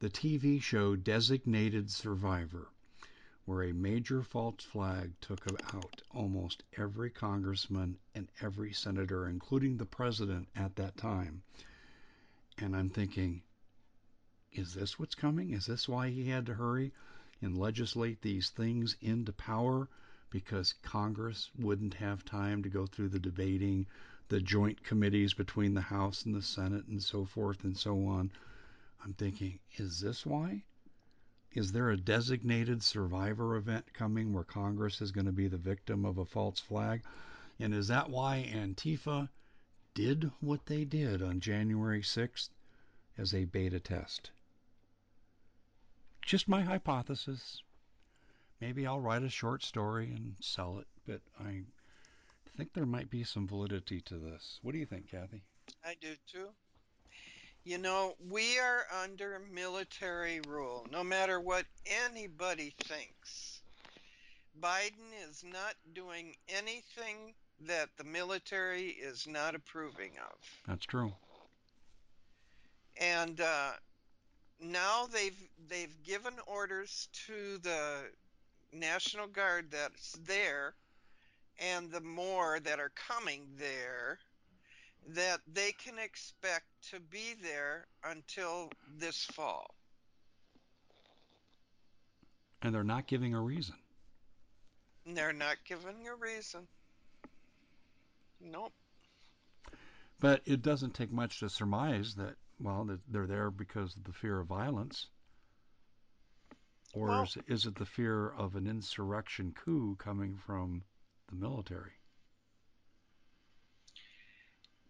[0.00, 2.68] The TV show Designated Survivor,
[3.46, 5.44] where a major false flag took
[5.74, 11.42] out almost every congressman and every senator, including the president at that time.
[12.58, 13.42] And I'm thinking,
[14.52, 15.50] is this what's coming?
[15.50, 16.92] Is this why he had to hurry
[17.42, 19.88] and legislate these things into power?
[20.30, 23.84] Because Congress wouldn't have time to go through the debating,
[24.28, 28.30] the joint committees between the House and the Senate, and so forth and so on.
[29.04, 30.64] I'm thinking, is this why?
[31.52, 36.04] Is there a designated survivor event coming where Congress is going to be the victim
[36.04, 37.02] of a false flag?
[37.58, 39.28] And is that why Antifa
[39.94, 42.50] did what they did on January 6th
[43.16, 44.30] as a beta test?
[46.22, 47.62] Just my hypothesis.
[48.60, 51.62] Maybe I'll write a short story and sell it, but I
[52.56, 54.58] think there might be some validity to this.
[54.62, 55.42] What do you think, Kathy?
[55.84, 56.48] I do too.
[57.68, 61.66] You know, we are under military rule, no matter what
[62.06, 63.60] anybody thinks.
[64.58, 67.34] Biden is not doing anything
[67.66, 70.38] that the military is not approving of.
[70.66, 71.12] That's true.
[72.98, 73.72] And uh,
[74.62, 75.38] now they've
[75.68, 77.96] they've given orders to the
[78.72, 80.72] National Guard that's there
[81.58, 84.20] and the more that are coming there
[85.08, 89.74] that they can expect to be there until this fall.
[92.60, 93.76] And they're not giving a reason.
[95.06, 96.66] They're not giving a reason.
[98.40, 98.72] Nope.
[100.20, 104.12] But it doesn't take much to surmise that, well, that they're there because of the
[104.12, 105.06] fear of violence.
[106.92, 110.84] Or Well- is, is it the fear of an insurrection coup coming from
[111.28, 111.97] the military?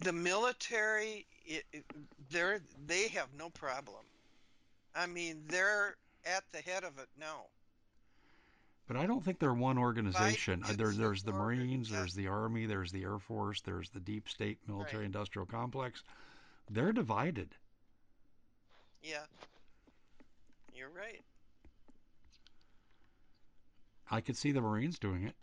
[0.01, 1.85] The military, it, it,
[2.31, 4.05] they're they have no problem.
[4.95, 7.47] I mean, they're at the head of it now.
[8.87, 10.63] But I don't think they're one organization.
[10.65, 14.29] Uh, There, there's the Marines, there's the Army, there's the Air Force, there's the deep
[14.31, 15.07] state military Right.
[15.07, 16.03] industrial complex.
[16.71, 17.55] They're divided.
[19.03, 19.25] Yeah.
[20.75, 21.21] You're right.
[24.11, 25.35] I could see the Marines doing it,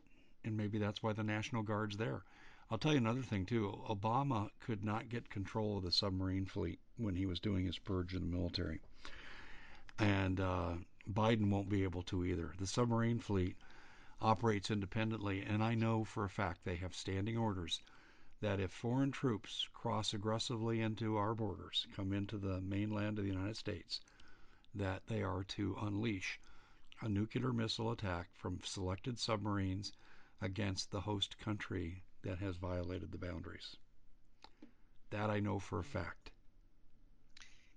[0.44, 2.24] and maybe that's why the National Guard's there.
[2.72, 3.84] I'll tell you another thing too.
[3.88, 8.16] Obama could not get control of the submarine fleet when he was doing his purge
[8.16, 8.82] of the military,
[10.00, 10.74] and uh,
[11.08, 12.54] Biden won't be able to either.
[12.58, 13.56] The submarine fleet
[14.20, 17.84] operates independently, and I know for a fact they have standing orders
[18.42, 23.32] that if foreign troops cross aggressively into our borders, come into the mainland of the
[23.32, 24.02] United States,
[24.74, 26.40] that they are to unleash
[27.02, 29.94] a nuclear missile attack from selected submarines
[30.42, 33.76] against the host country that has violated the boundaries.
[35.12, 36.32] That I know for a fact.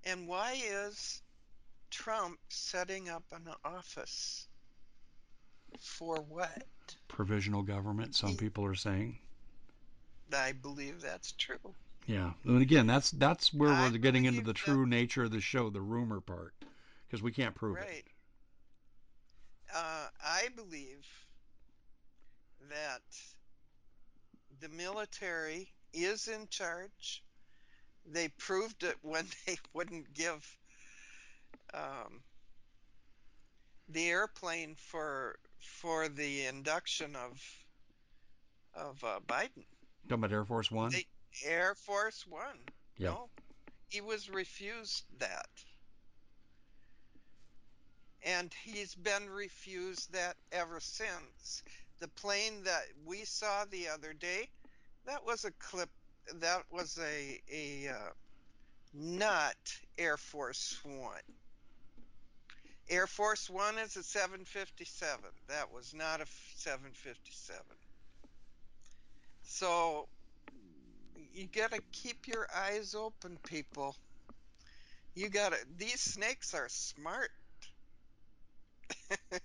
[0.04, 1.22] And why is
[1.90, 4.48] Trump setting up an office?
[5.78, 6.66] For what?
[7.08, 9.18] Provisional government, some He- people are saying.
[10.32, 11.74] I believe that's true.
[12.06, 15.30] Yeah, and again, that's that's where I we're getting into the that- true nature of
[15.30, 16.54] the show, the rumor part,
[17.06, 17.80] because we can't prove it.
[17.80, 18.04] Right.
[19.74, 21.06] Uh, I believe
[22.70, 23.02] that
[24.60, 27.22] the military is in charge.
[28.06, 30.56] They proved it when they wouldn't give
[31.74, 32.22] um,
[33.88, 37.42] the airplane for for the induction of
[38.74, 39.64] of uh, Biden.
[40.08, 40.90] Talking about Air Force One.
[40.92, 41.06] They,
[41.44, 42.58] Air Force One.
[42.96, 43.10] Yeah.
[43.10, 43.28] No,
[43.88, 45.48] he was refused that.
[48.24, 51.62] And he's been refused that ever since.
[52.00, 54.48] The plane that we saw the other day,
[55.06, 55.90] that was a clip,
[56.34, 58.10] that was a, a uh,
[58.94, 59.56] not
[59.96, 61.22] Air Force One.
[62.88, 65.18] Air Force One is a 757.
[65.48, 66.26] That was not a
[66.56, 67.60] 757.
[69.42, 70.08] So
[71.34, 73.94] you gotta keep your eyes open, people.
[75.14, 75.56] You gotta.
[75.76, 77.30] These snakes are smart.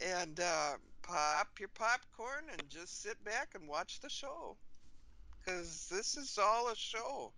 [0.00, 0.74] and uh,
[1.08, 4.56] pop your popcorn and just sit back and watch the show,
[5.38, 7.32] because this is all a show.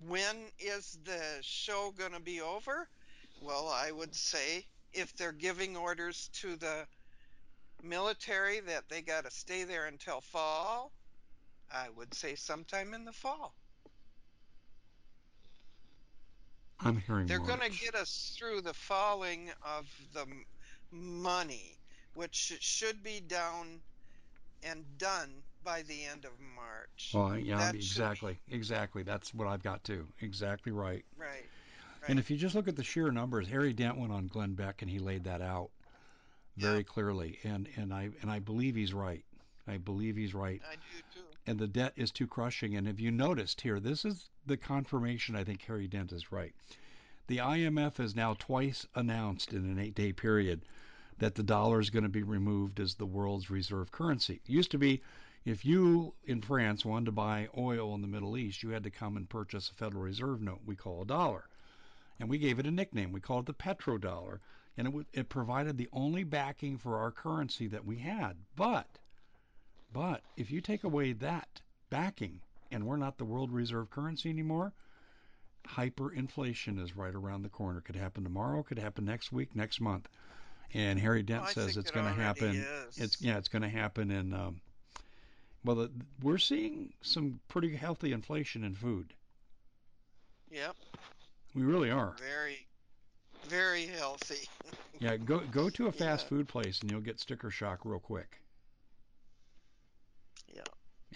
[0.00, 2.88] When is the show gonna be over?
[3.40, 6.86] Well, I would say if they're giving orders to the
[7.82, 10.92] military that they got to stay there until fall,
[11.72, 13.54] I would say sometime in the fall.
[16.80, 20.26] I'm hearing They're going to get us through the falling of the
[20.92, 21.76] money,
[22.14, 23.80] which should be down
[24.62, 27.12] and done by the end of March.
[27.14, 29.02] Well, yeah, That exactly, exactly.
[29.02, 30.06] That's what I've got too.
[30.20, 31.04] Exactly right.
[31.18, 31.48] Right.
[32.06, 34.82] And if you just look at the sheer numbers, Harry Dent went on Glenn Beck
[34.82, 35.70] and he laid that out
[36.56, 36.82] very Yeah.
[36.84, 37.38] clearly.
[37.44, 39.24] And and I and I believe he's right.
[39.66, 40.62] I believe he's right.
[40.70, 41.27] I do too.
[41.48, 42.76] And the debt is too crushing.
[42.76, 45.34] And if you noticed here, this is the confirmation.
[45.34, 46.54] I think Harry Dent is right.
[47.26, 50.66] The IMF has now twice announced in an eight-day period
[51.16, 54.42] that the dollar is going to be removed as the world's reserve currency.
[54.44, 55.00] It used to be
[55.46, 58.90] if you in France wanted to buy oil in the Middle East, you had to
[58.90, 61.48] come and purchase a Federal Reserve note we call a dollar.
[62.20, 63.10] And we gave it a nickname.
[63.10, 64.40] We called it the petrodollar.
[64.76, 68.36] And it, would, it provided the only backing for our currency that we had.
[68.54, 68.97] But,
[69.92, 71.60] but if you take away that
[71.90, 74.72] backing and we're not the world reserve currency anymore,
[75.68, 77.80] hyperinflation is right around the corner.
[77.80, 80.08] Could happen tomorrow, could happen next week, next month.
[80.74, 82.56] And Harry Dent Well, says it's it going to happen.
[82.56, 82.98] is.
[82.98, 84.34] It's yeah, it's going to happen in.
[84.34, 84.60] Um,
[85.64, 85.90] well, the,
[86.22, 89.14] we're seeing some pretty healthy inflation in food.
[90.50, 90.76] Yep.
[91.54, 92.14] We really are.
[92.20, 92.66] Very,
[93.48, 94.46] very healthy.
[95.00, 96.28] Yeah, go go to a fast Yeah.
[96.28, 98.40] food place and you'll get sticker shock real quick.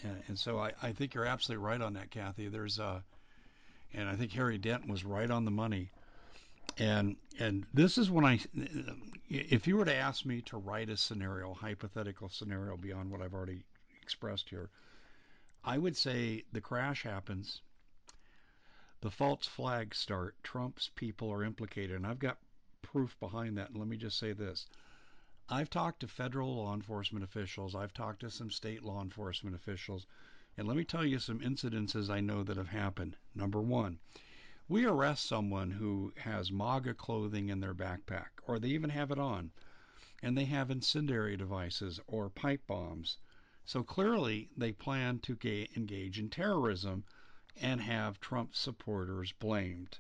[0.03, 2.49] And, and so I, I think you're absolutely right on that, Kathy.
[2.49, 3.01] There's uh,
[3.95, 5.91] and I think Harry Dent was right on the money.
[6.79, 8.41] And and this is when I,
[9.29, 13.35] if you were to ask me to write a scenario, hypothetical scenario beyond what I've
[13.35, 13.65] already
[14.01, 14.71] expressed here,
[15.65, 17.61] I would say the crash happens.
[19.03, 20.37] The false flags start.
[20.43, 22.39] Trump's people are implicated, and I've got
[22.81, 23.71] proof behind that.
[23.71, 24.67] And let me just say this:
[25.55, 27.75] I've talked to federal law enforcement officials.
[27.75, 30.07] I've talked to some state law enforcement officials.
[30.57, 33.19] And let me tell you some incidences I know that have happened.
[33.35, 33.99] Number one,
[34.67, 39.19] we arrest someone who has MAGA clothing in their backpack, or they even have it
[39.19, 39.51] on,
[40.23, 43.19] and they have incendiary devices or pipe bombs.
[43.67, 47.05] So clearly, they plan to ga- engage in terrorism
[47.61, 49.99] and have Trump supporters blamed.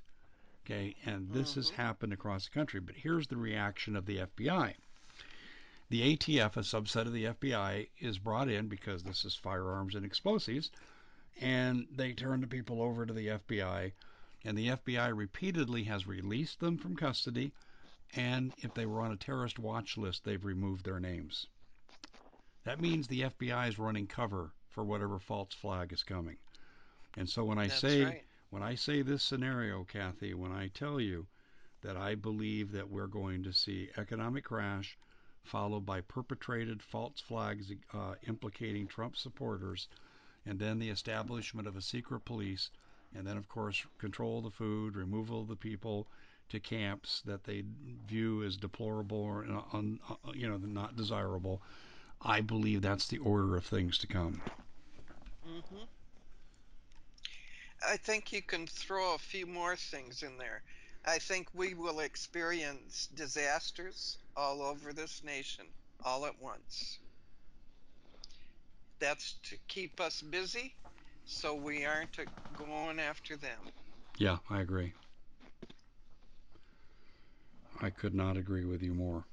[0.64, 1.74] Okay, and this has Mhm.
[1.74, 2.80] happened across the country.
[2.80, 4.76] But here's the reaction of the FBI.
[5.92, 10.06] The ATF, a subset of the FBI, is brought in because this is firearms and
[10.06, 10.70] explosives,
[11.38, 13.92] and they turn the people over to the FBI,
[14.42, 17.52] and the FBI repeatedly has released them from custody,
[18.14, 21.46] and if they were on a terrorist watch list, they've removed their names.
[22.64, 26.38] That means the FBI is running cover for whatever false flag is coming.
[27.18, 28.24] And so when I That's say right.
[28.48, 31.26] when I say this scenario, Kathy, when I tell you
[31.82, 34.96] that I believe that we're going to see economic crash
[35.44, 39.88] followed by perpetrated false flags uh, implicating Trump supporters,
[40.46, 42.70] and then the establishment of a secret police,
[43.14, 46.06] and then, of course, control of the food, removal of the people
[46.48, 47.64] to camps that they
[48.06, 51.62] view as deplorable or un, uh, you know not desirable.
[52.20, 54.42] I believe that's the order of things to come.
[55.48, 55.84] Mm-hmm.
[57.88, 60.62] I think you can throw a few more things in there.
[61.04, 66.98] I think we will experience disasters all over this nation all at once.
[69.00, 70.76] That's to keep us busy
[71.24, 72.18] so we aren't
[72.54, 73.72] going after them.
[74.16, 74.94] Yeah, I agree.
[77.80, 79.26] I could not agree with you more.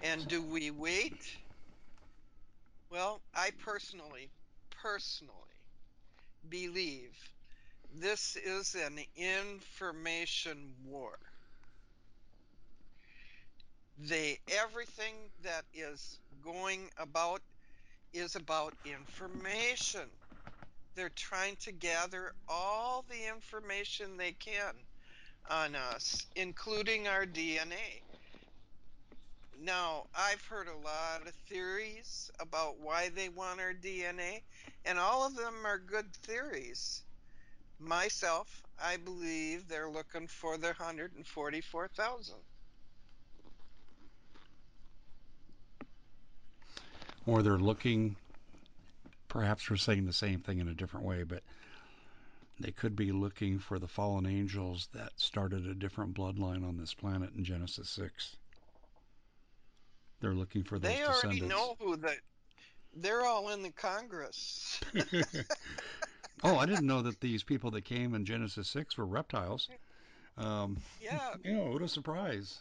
[0.00, 1.38] And do we wait?
[2.90, 4.32] Well, I personally,
[4.70, 5.62] personally
[6.48, 7.34] believe
[7.90, 11.18] this is an information war.
[13.98, 17.42] They everything that is going about
[18.12, 20.10] is about information.
[20.94, 24.74] They're trying to gather all the information they can
[25.48, 28.02] on us, including our DNA.
[29.58, 34.44] Now, I've heard a lot of theories about why they want our DNA,
[34.84, 37.04] and all of them are good theories.
[37.78, 42.36] Myself, I believe they're looking for the 144,000.
[47.26, 48.16] Or they're looking,
[49.28, 51.42] perhaps we're saying the same thing in a different way, but
[52.58, 56.94] they could be looking for the fallen angels that started a different bloodline on this
[56.94, 58.36] planet in Genesis 6.
[60.20, 62.14] They're looking for those They already know who the.
[62.94, 64.80] They're all in the Congress.
[66.42, 69.68] oh, I didn't know that these people that came in Genesis 6 were reptiles.
[70.38, 72.60] Um, Yeah, you know, what a surprise.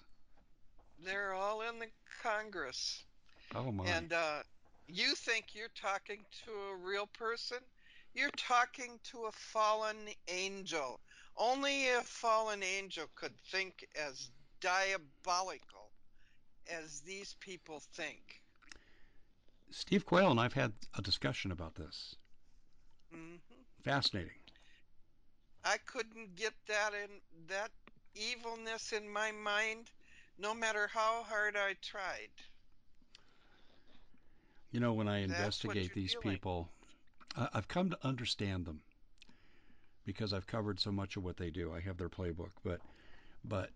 [1.01, 1.88] they're all in the
[2.22, 3.03] Congress.
[3.53, 3.86] Oh, my.
[3.86, 4.39] And uh,
[4.88, 7.57] you think you're talking to a real person?
[8.13, 10.99] You're talking to a fallen angel.
[11.38, 14.29] Only a fallen angel could think as
[14.61, 15.91] diabolical
[16.67, 18.41] as these people think.
[19.71, 22.15] Steve Quayle and I've had a discussion about this.
[23.11, 23.36] hmm
[23.83, 24.39] Fascinating.
[25.63, 27.09] I couldn't get that in
[27.47, 27.71] that
[28.15, 29.91] evilness in my mind,
[30.38, 32.29] no matter how hard I tried.
[34.76, 36.36] You know, when I investigate these feeling.
[36.36, 36.69] people,
[37.38, 38.82] I've come to understand them
[40.03, 41.71] because I've covered so much of what they do.
[41.73, 42.82] I have their playbook, but
[43.45, 43.69] but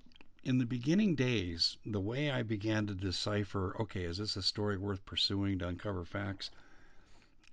[0.44, 4.78] in the beginning days, the way I began to decipher, okay, is this a story
[4.78, 6.52] worth pursuing to uncover facts?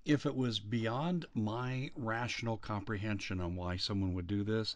[0.05, 4.75] If it was beyond my rational comprehension on why someone would do this,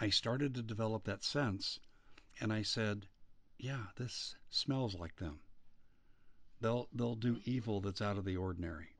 [0.00, 1.78] I started to develop that sense
[2.40, 3.06] and I said,
[3.56, 5.38] yeah, this smells like them.
[6.64, 7.44] They'll they'll do Mhm.
[7.44, 8.96] evil that's out of the ordinary.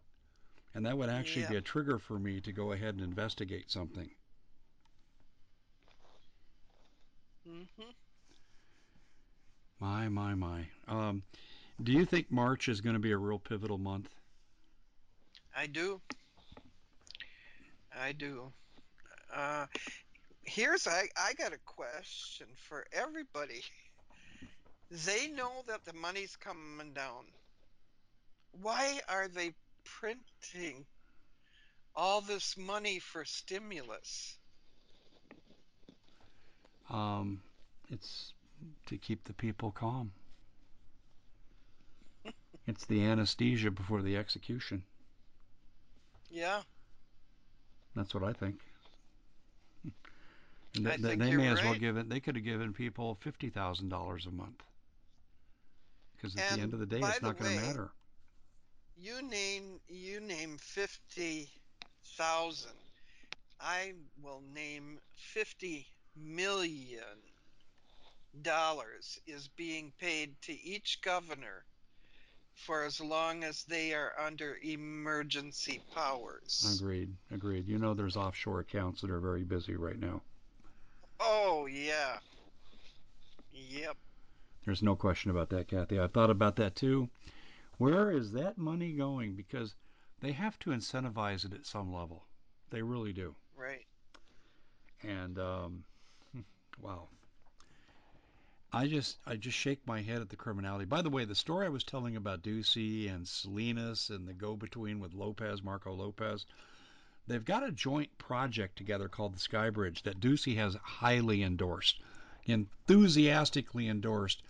[0.75, 1.53] And that would actually Yeah.
[1.53, 4.11] be a trigger for me to go ahead and investigate something.
[7.45, 7.91] hmm
[9.81, 10.69] My, my, my.
[10.89, 11.23] Um,
[11.83, 14.11] do you think March is going to be a real pivotal month?
[15.55, 16.03] I do.
[17.93, 18.53] I do.
[19.33, 19.67] Uh,
[20.45, 23.63] here's I I got a question for everybody.
[24.91, 27.35] They know that the money's coming down.
[28.61, 30.87] Why are they printing
[31.95, 34.39] all this money for stimulus?
[36.91, 37.41] Um,
[37.91, 38.33] it's
[38.87, 40.13] to keep the people calm.
[42.67, 44.85] It's the anesthesia before the execution.
[46.31, 46.63] Yeah,
[47.95, 48.61] That's what I think.
[50.75, 52.09] And I th- th- think they may as well give it.
[52.09, 54.63] They could have given people fifty thousand dollars a month.
[56.17, 57.93] Because at the end of the day, it's not going to matter.
[58.97, 61.49] You name you name fifty
[62.17, 62.73] thousand.
[63.61, 63.93] I
[64.23, 65.87] will name fifty
[66.17, 67.03] million
[68.43, 71.65] dollars is being paid to each governor
[72.55, 76.79] for as long as they are under emergency powers.
[76.81, 77.13] Agreed.
[77.33, 77.67] Agreed.
[77.67, 80.21] You know, there's offshore accounts that are very busy right now.
[81.21, 82.19] Oh yeah.
[83.53, 83.97] Yep.
[84.65, 85.99] There's no question about that, Kathy.
[85.99, 87.09] I've thought about that too.
[87.79, 89.35] Where is that money going?
[89.35, 89.75] Because
[90.21, 92.25] they have to incentivize it at some level.
[92.71, 93.35] They really do.
[93.57, 93.87] Right.
[95.03, 95.85] And um,
[96.81, 97.09] wow,
[98.73, 100.85] I just I just shake my head at the criminality.
[100.85, 104.99] By the way, the story I was telling about Ducey and Salinas and the go-between
[104.99, 106.45] with Lopez, Marco Lopez,
[107.27, 112.01] they've got a joint project together called the Sky Bridge that Ducey has highly endorsed,
[112.47, 114.43] enthusiastically endorsed,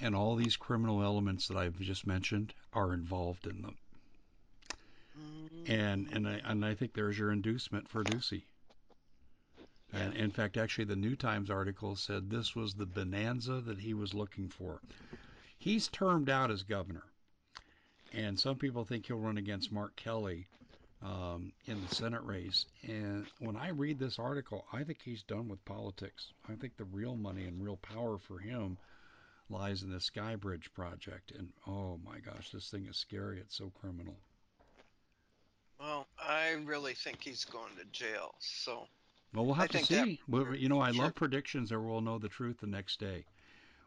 [0.00, 3.76] and all these criminal elements that I've just mentioned are involved in them.
[5.18, 5.72] Mm-hmm.
[5.72, 8.42] And and I and I think there's your inducement for Ducey.
[9.92, 13.94] And in fact, actually, the New Times article said this was the bonanza that he
[13.94, 14.80] was looking for.
[15.56, 17.04] He's termed out as governor,
[18.12, 20.48] and some people think he'll run against Mark Kelly
[21.02, 22.66] um, in the Senate race.
[22.86, 26.32] And when I read this article, I think he's done with politics.
[26.48, 28.76] I think the real money and real power for him
[29.48, 31.32] lies in the Skybridge project.
[31.36, 33.38] And oh my gosh, this thing is scary.
[33.38, 34.16] It's so criminal.
[35.78, 38.34] Well, I really think he's going to jail.
[38.38, 38.86] So.
[39.34, 40.20] Well, we'll have I to see.
[40.28, 41.04] That, you know, I sure.
[41.04, 43.24] love predictions, or we'll know the truth the next day.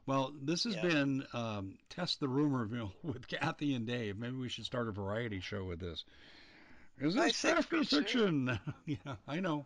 [0.05, 0.82] Well, this has yeah.
[0.82, 4.18] been um, Test the Rumor Mill with Kathy and Dave.
[4.18, 6.03] Maybe we should start a variety show with this.
[6.99, 8.60] Is this fact or fiction?
[8.86, 9.66] yeah, I know.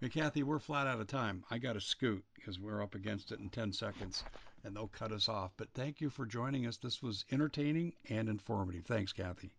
[0.00, 1.44] hey, Kathy, we're flat out of time.
[1.50, 4.24] I got to scoot because we're up against it in 10 seconds
[4.64, 5.52] and they'll cut us off.
[5.56, 6.76] But thank you for joining us.
[6.76, 8.84] This was entertaining and informative.
[8.86, 9.52] Thanks, Kathy.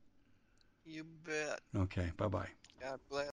[0.86, 1.62] You bet.
[1.76, 2.50] Okay, bye bye.
[2.82, 3.32] God bless.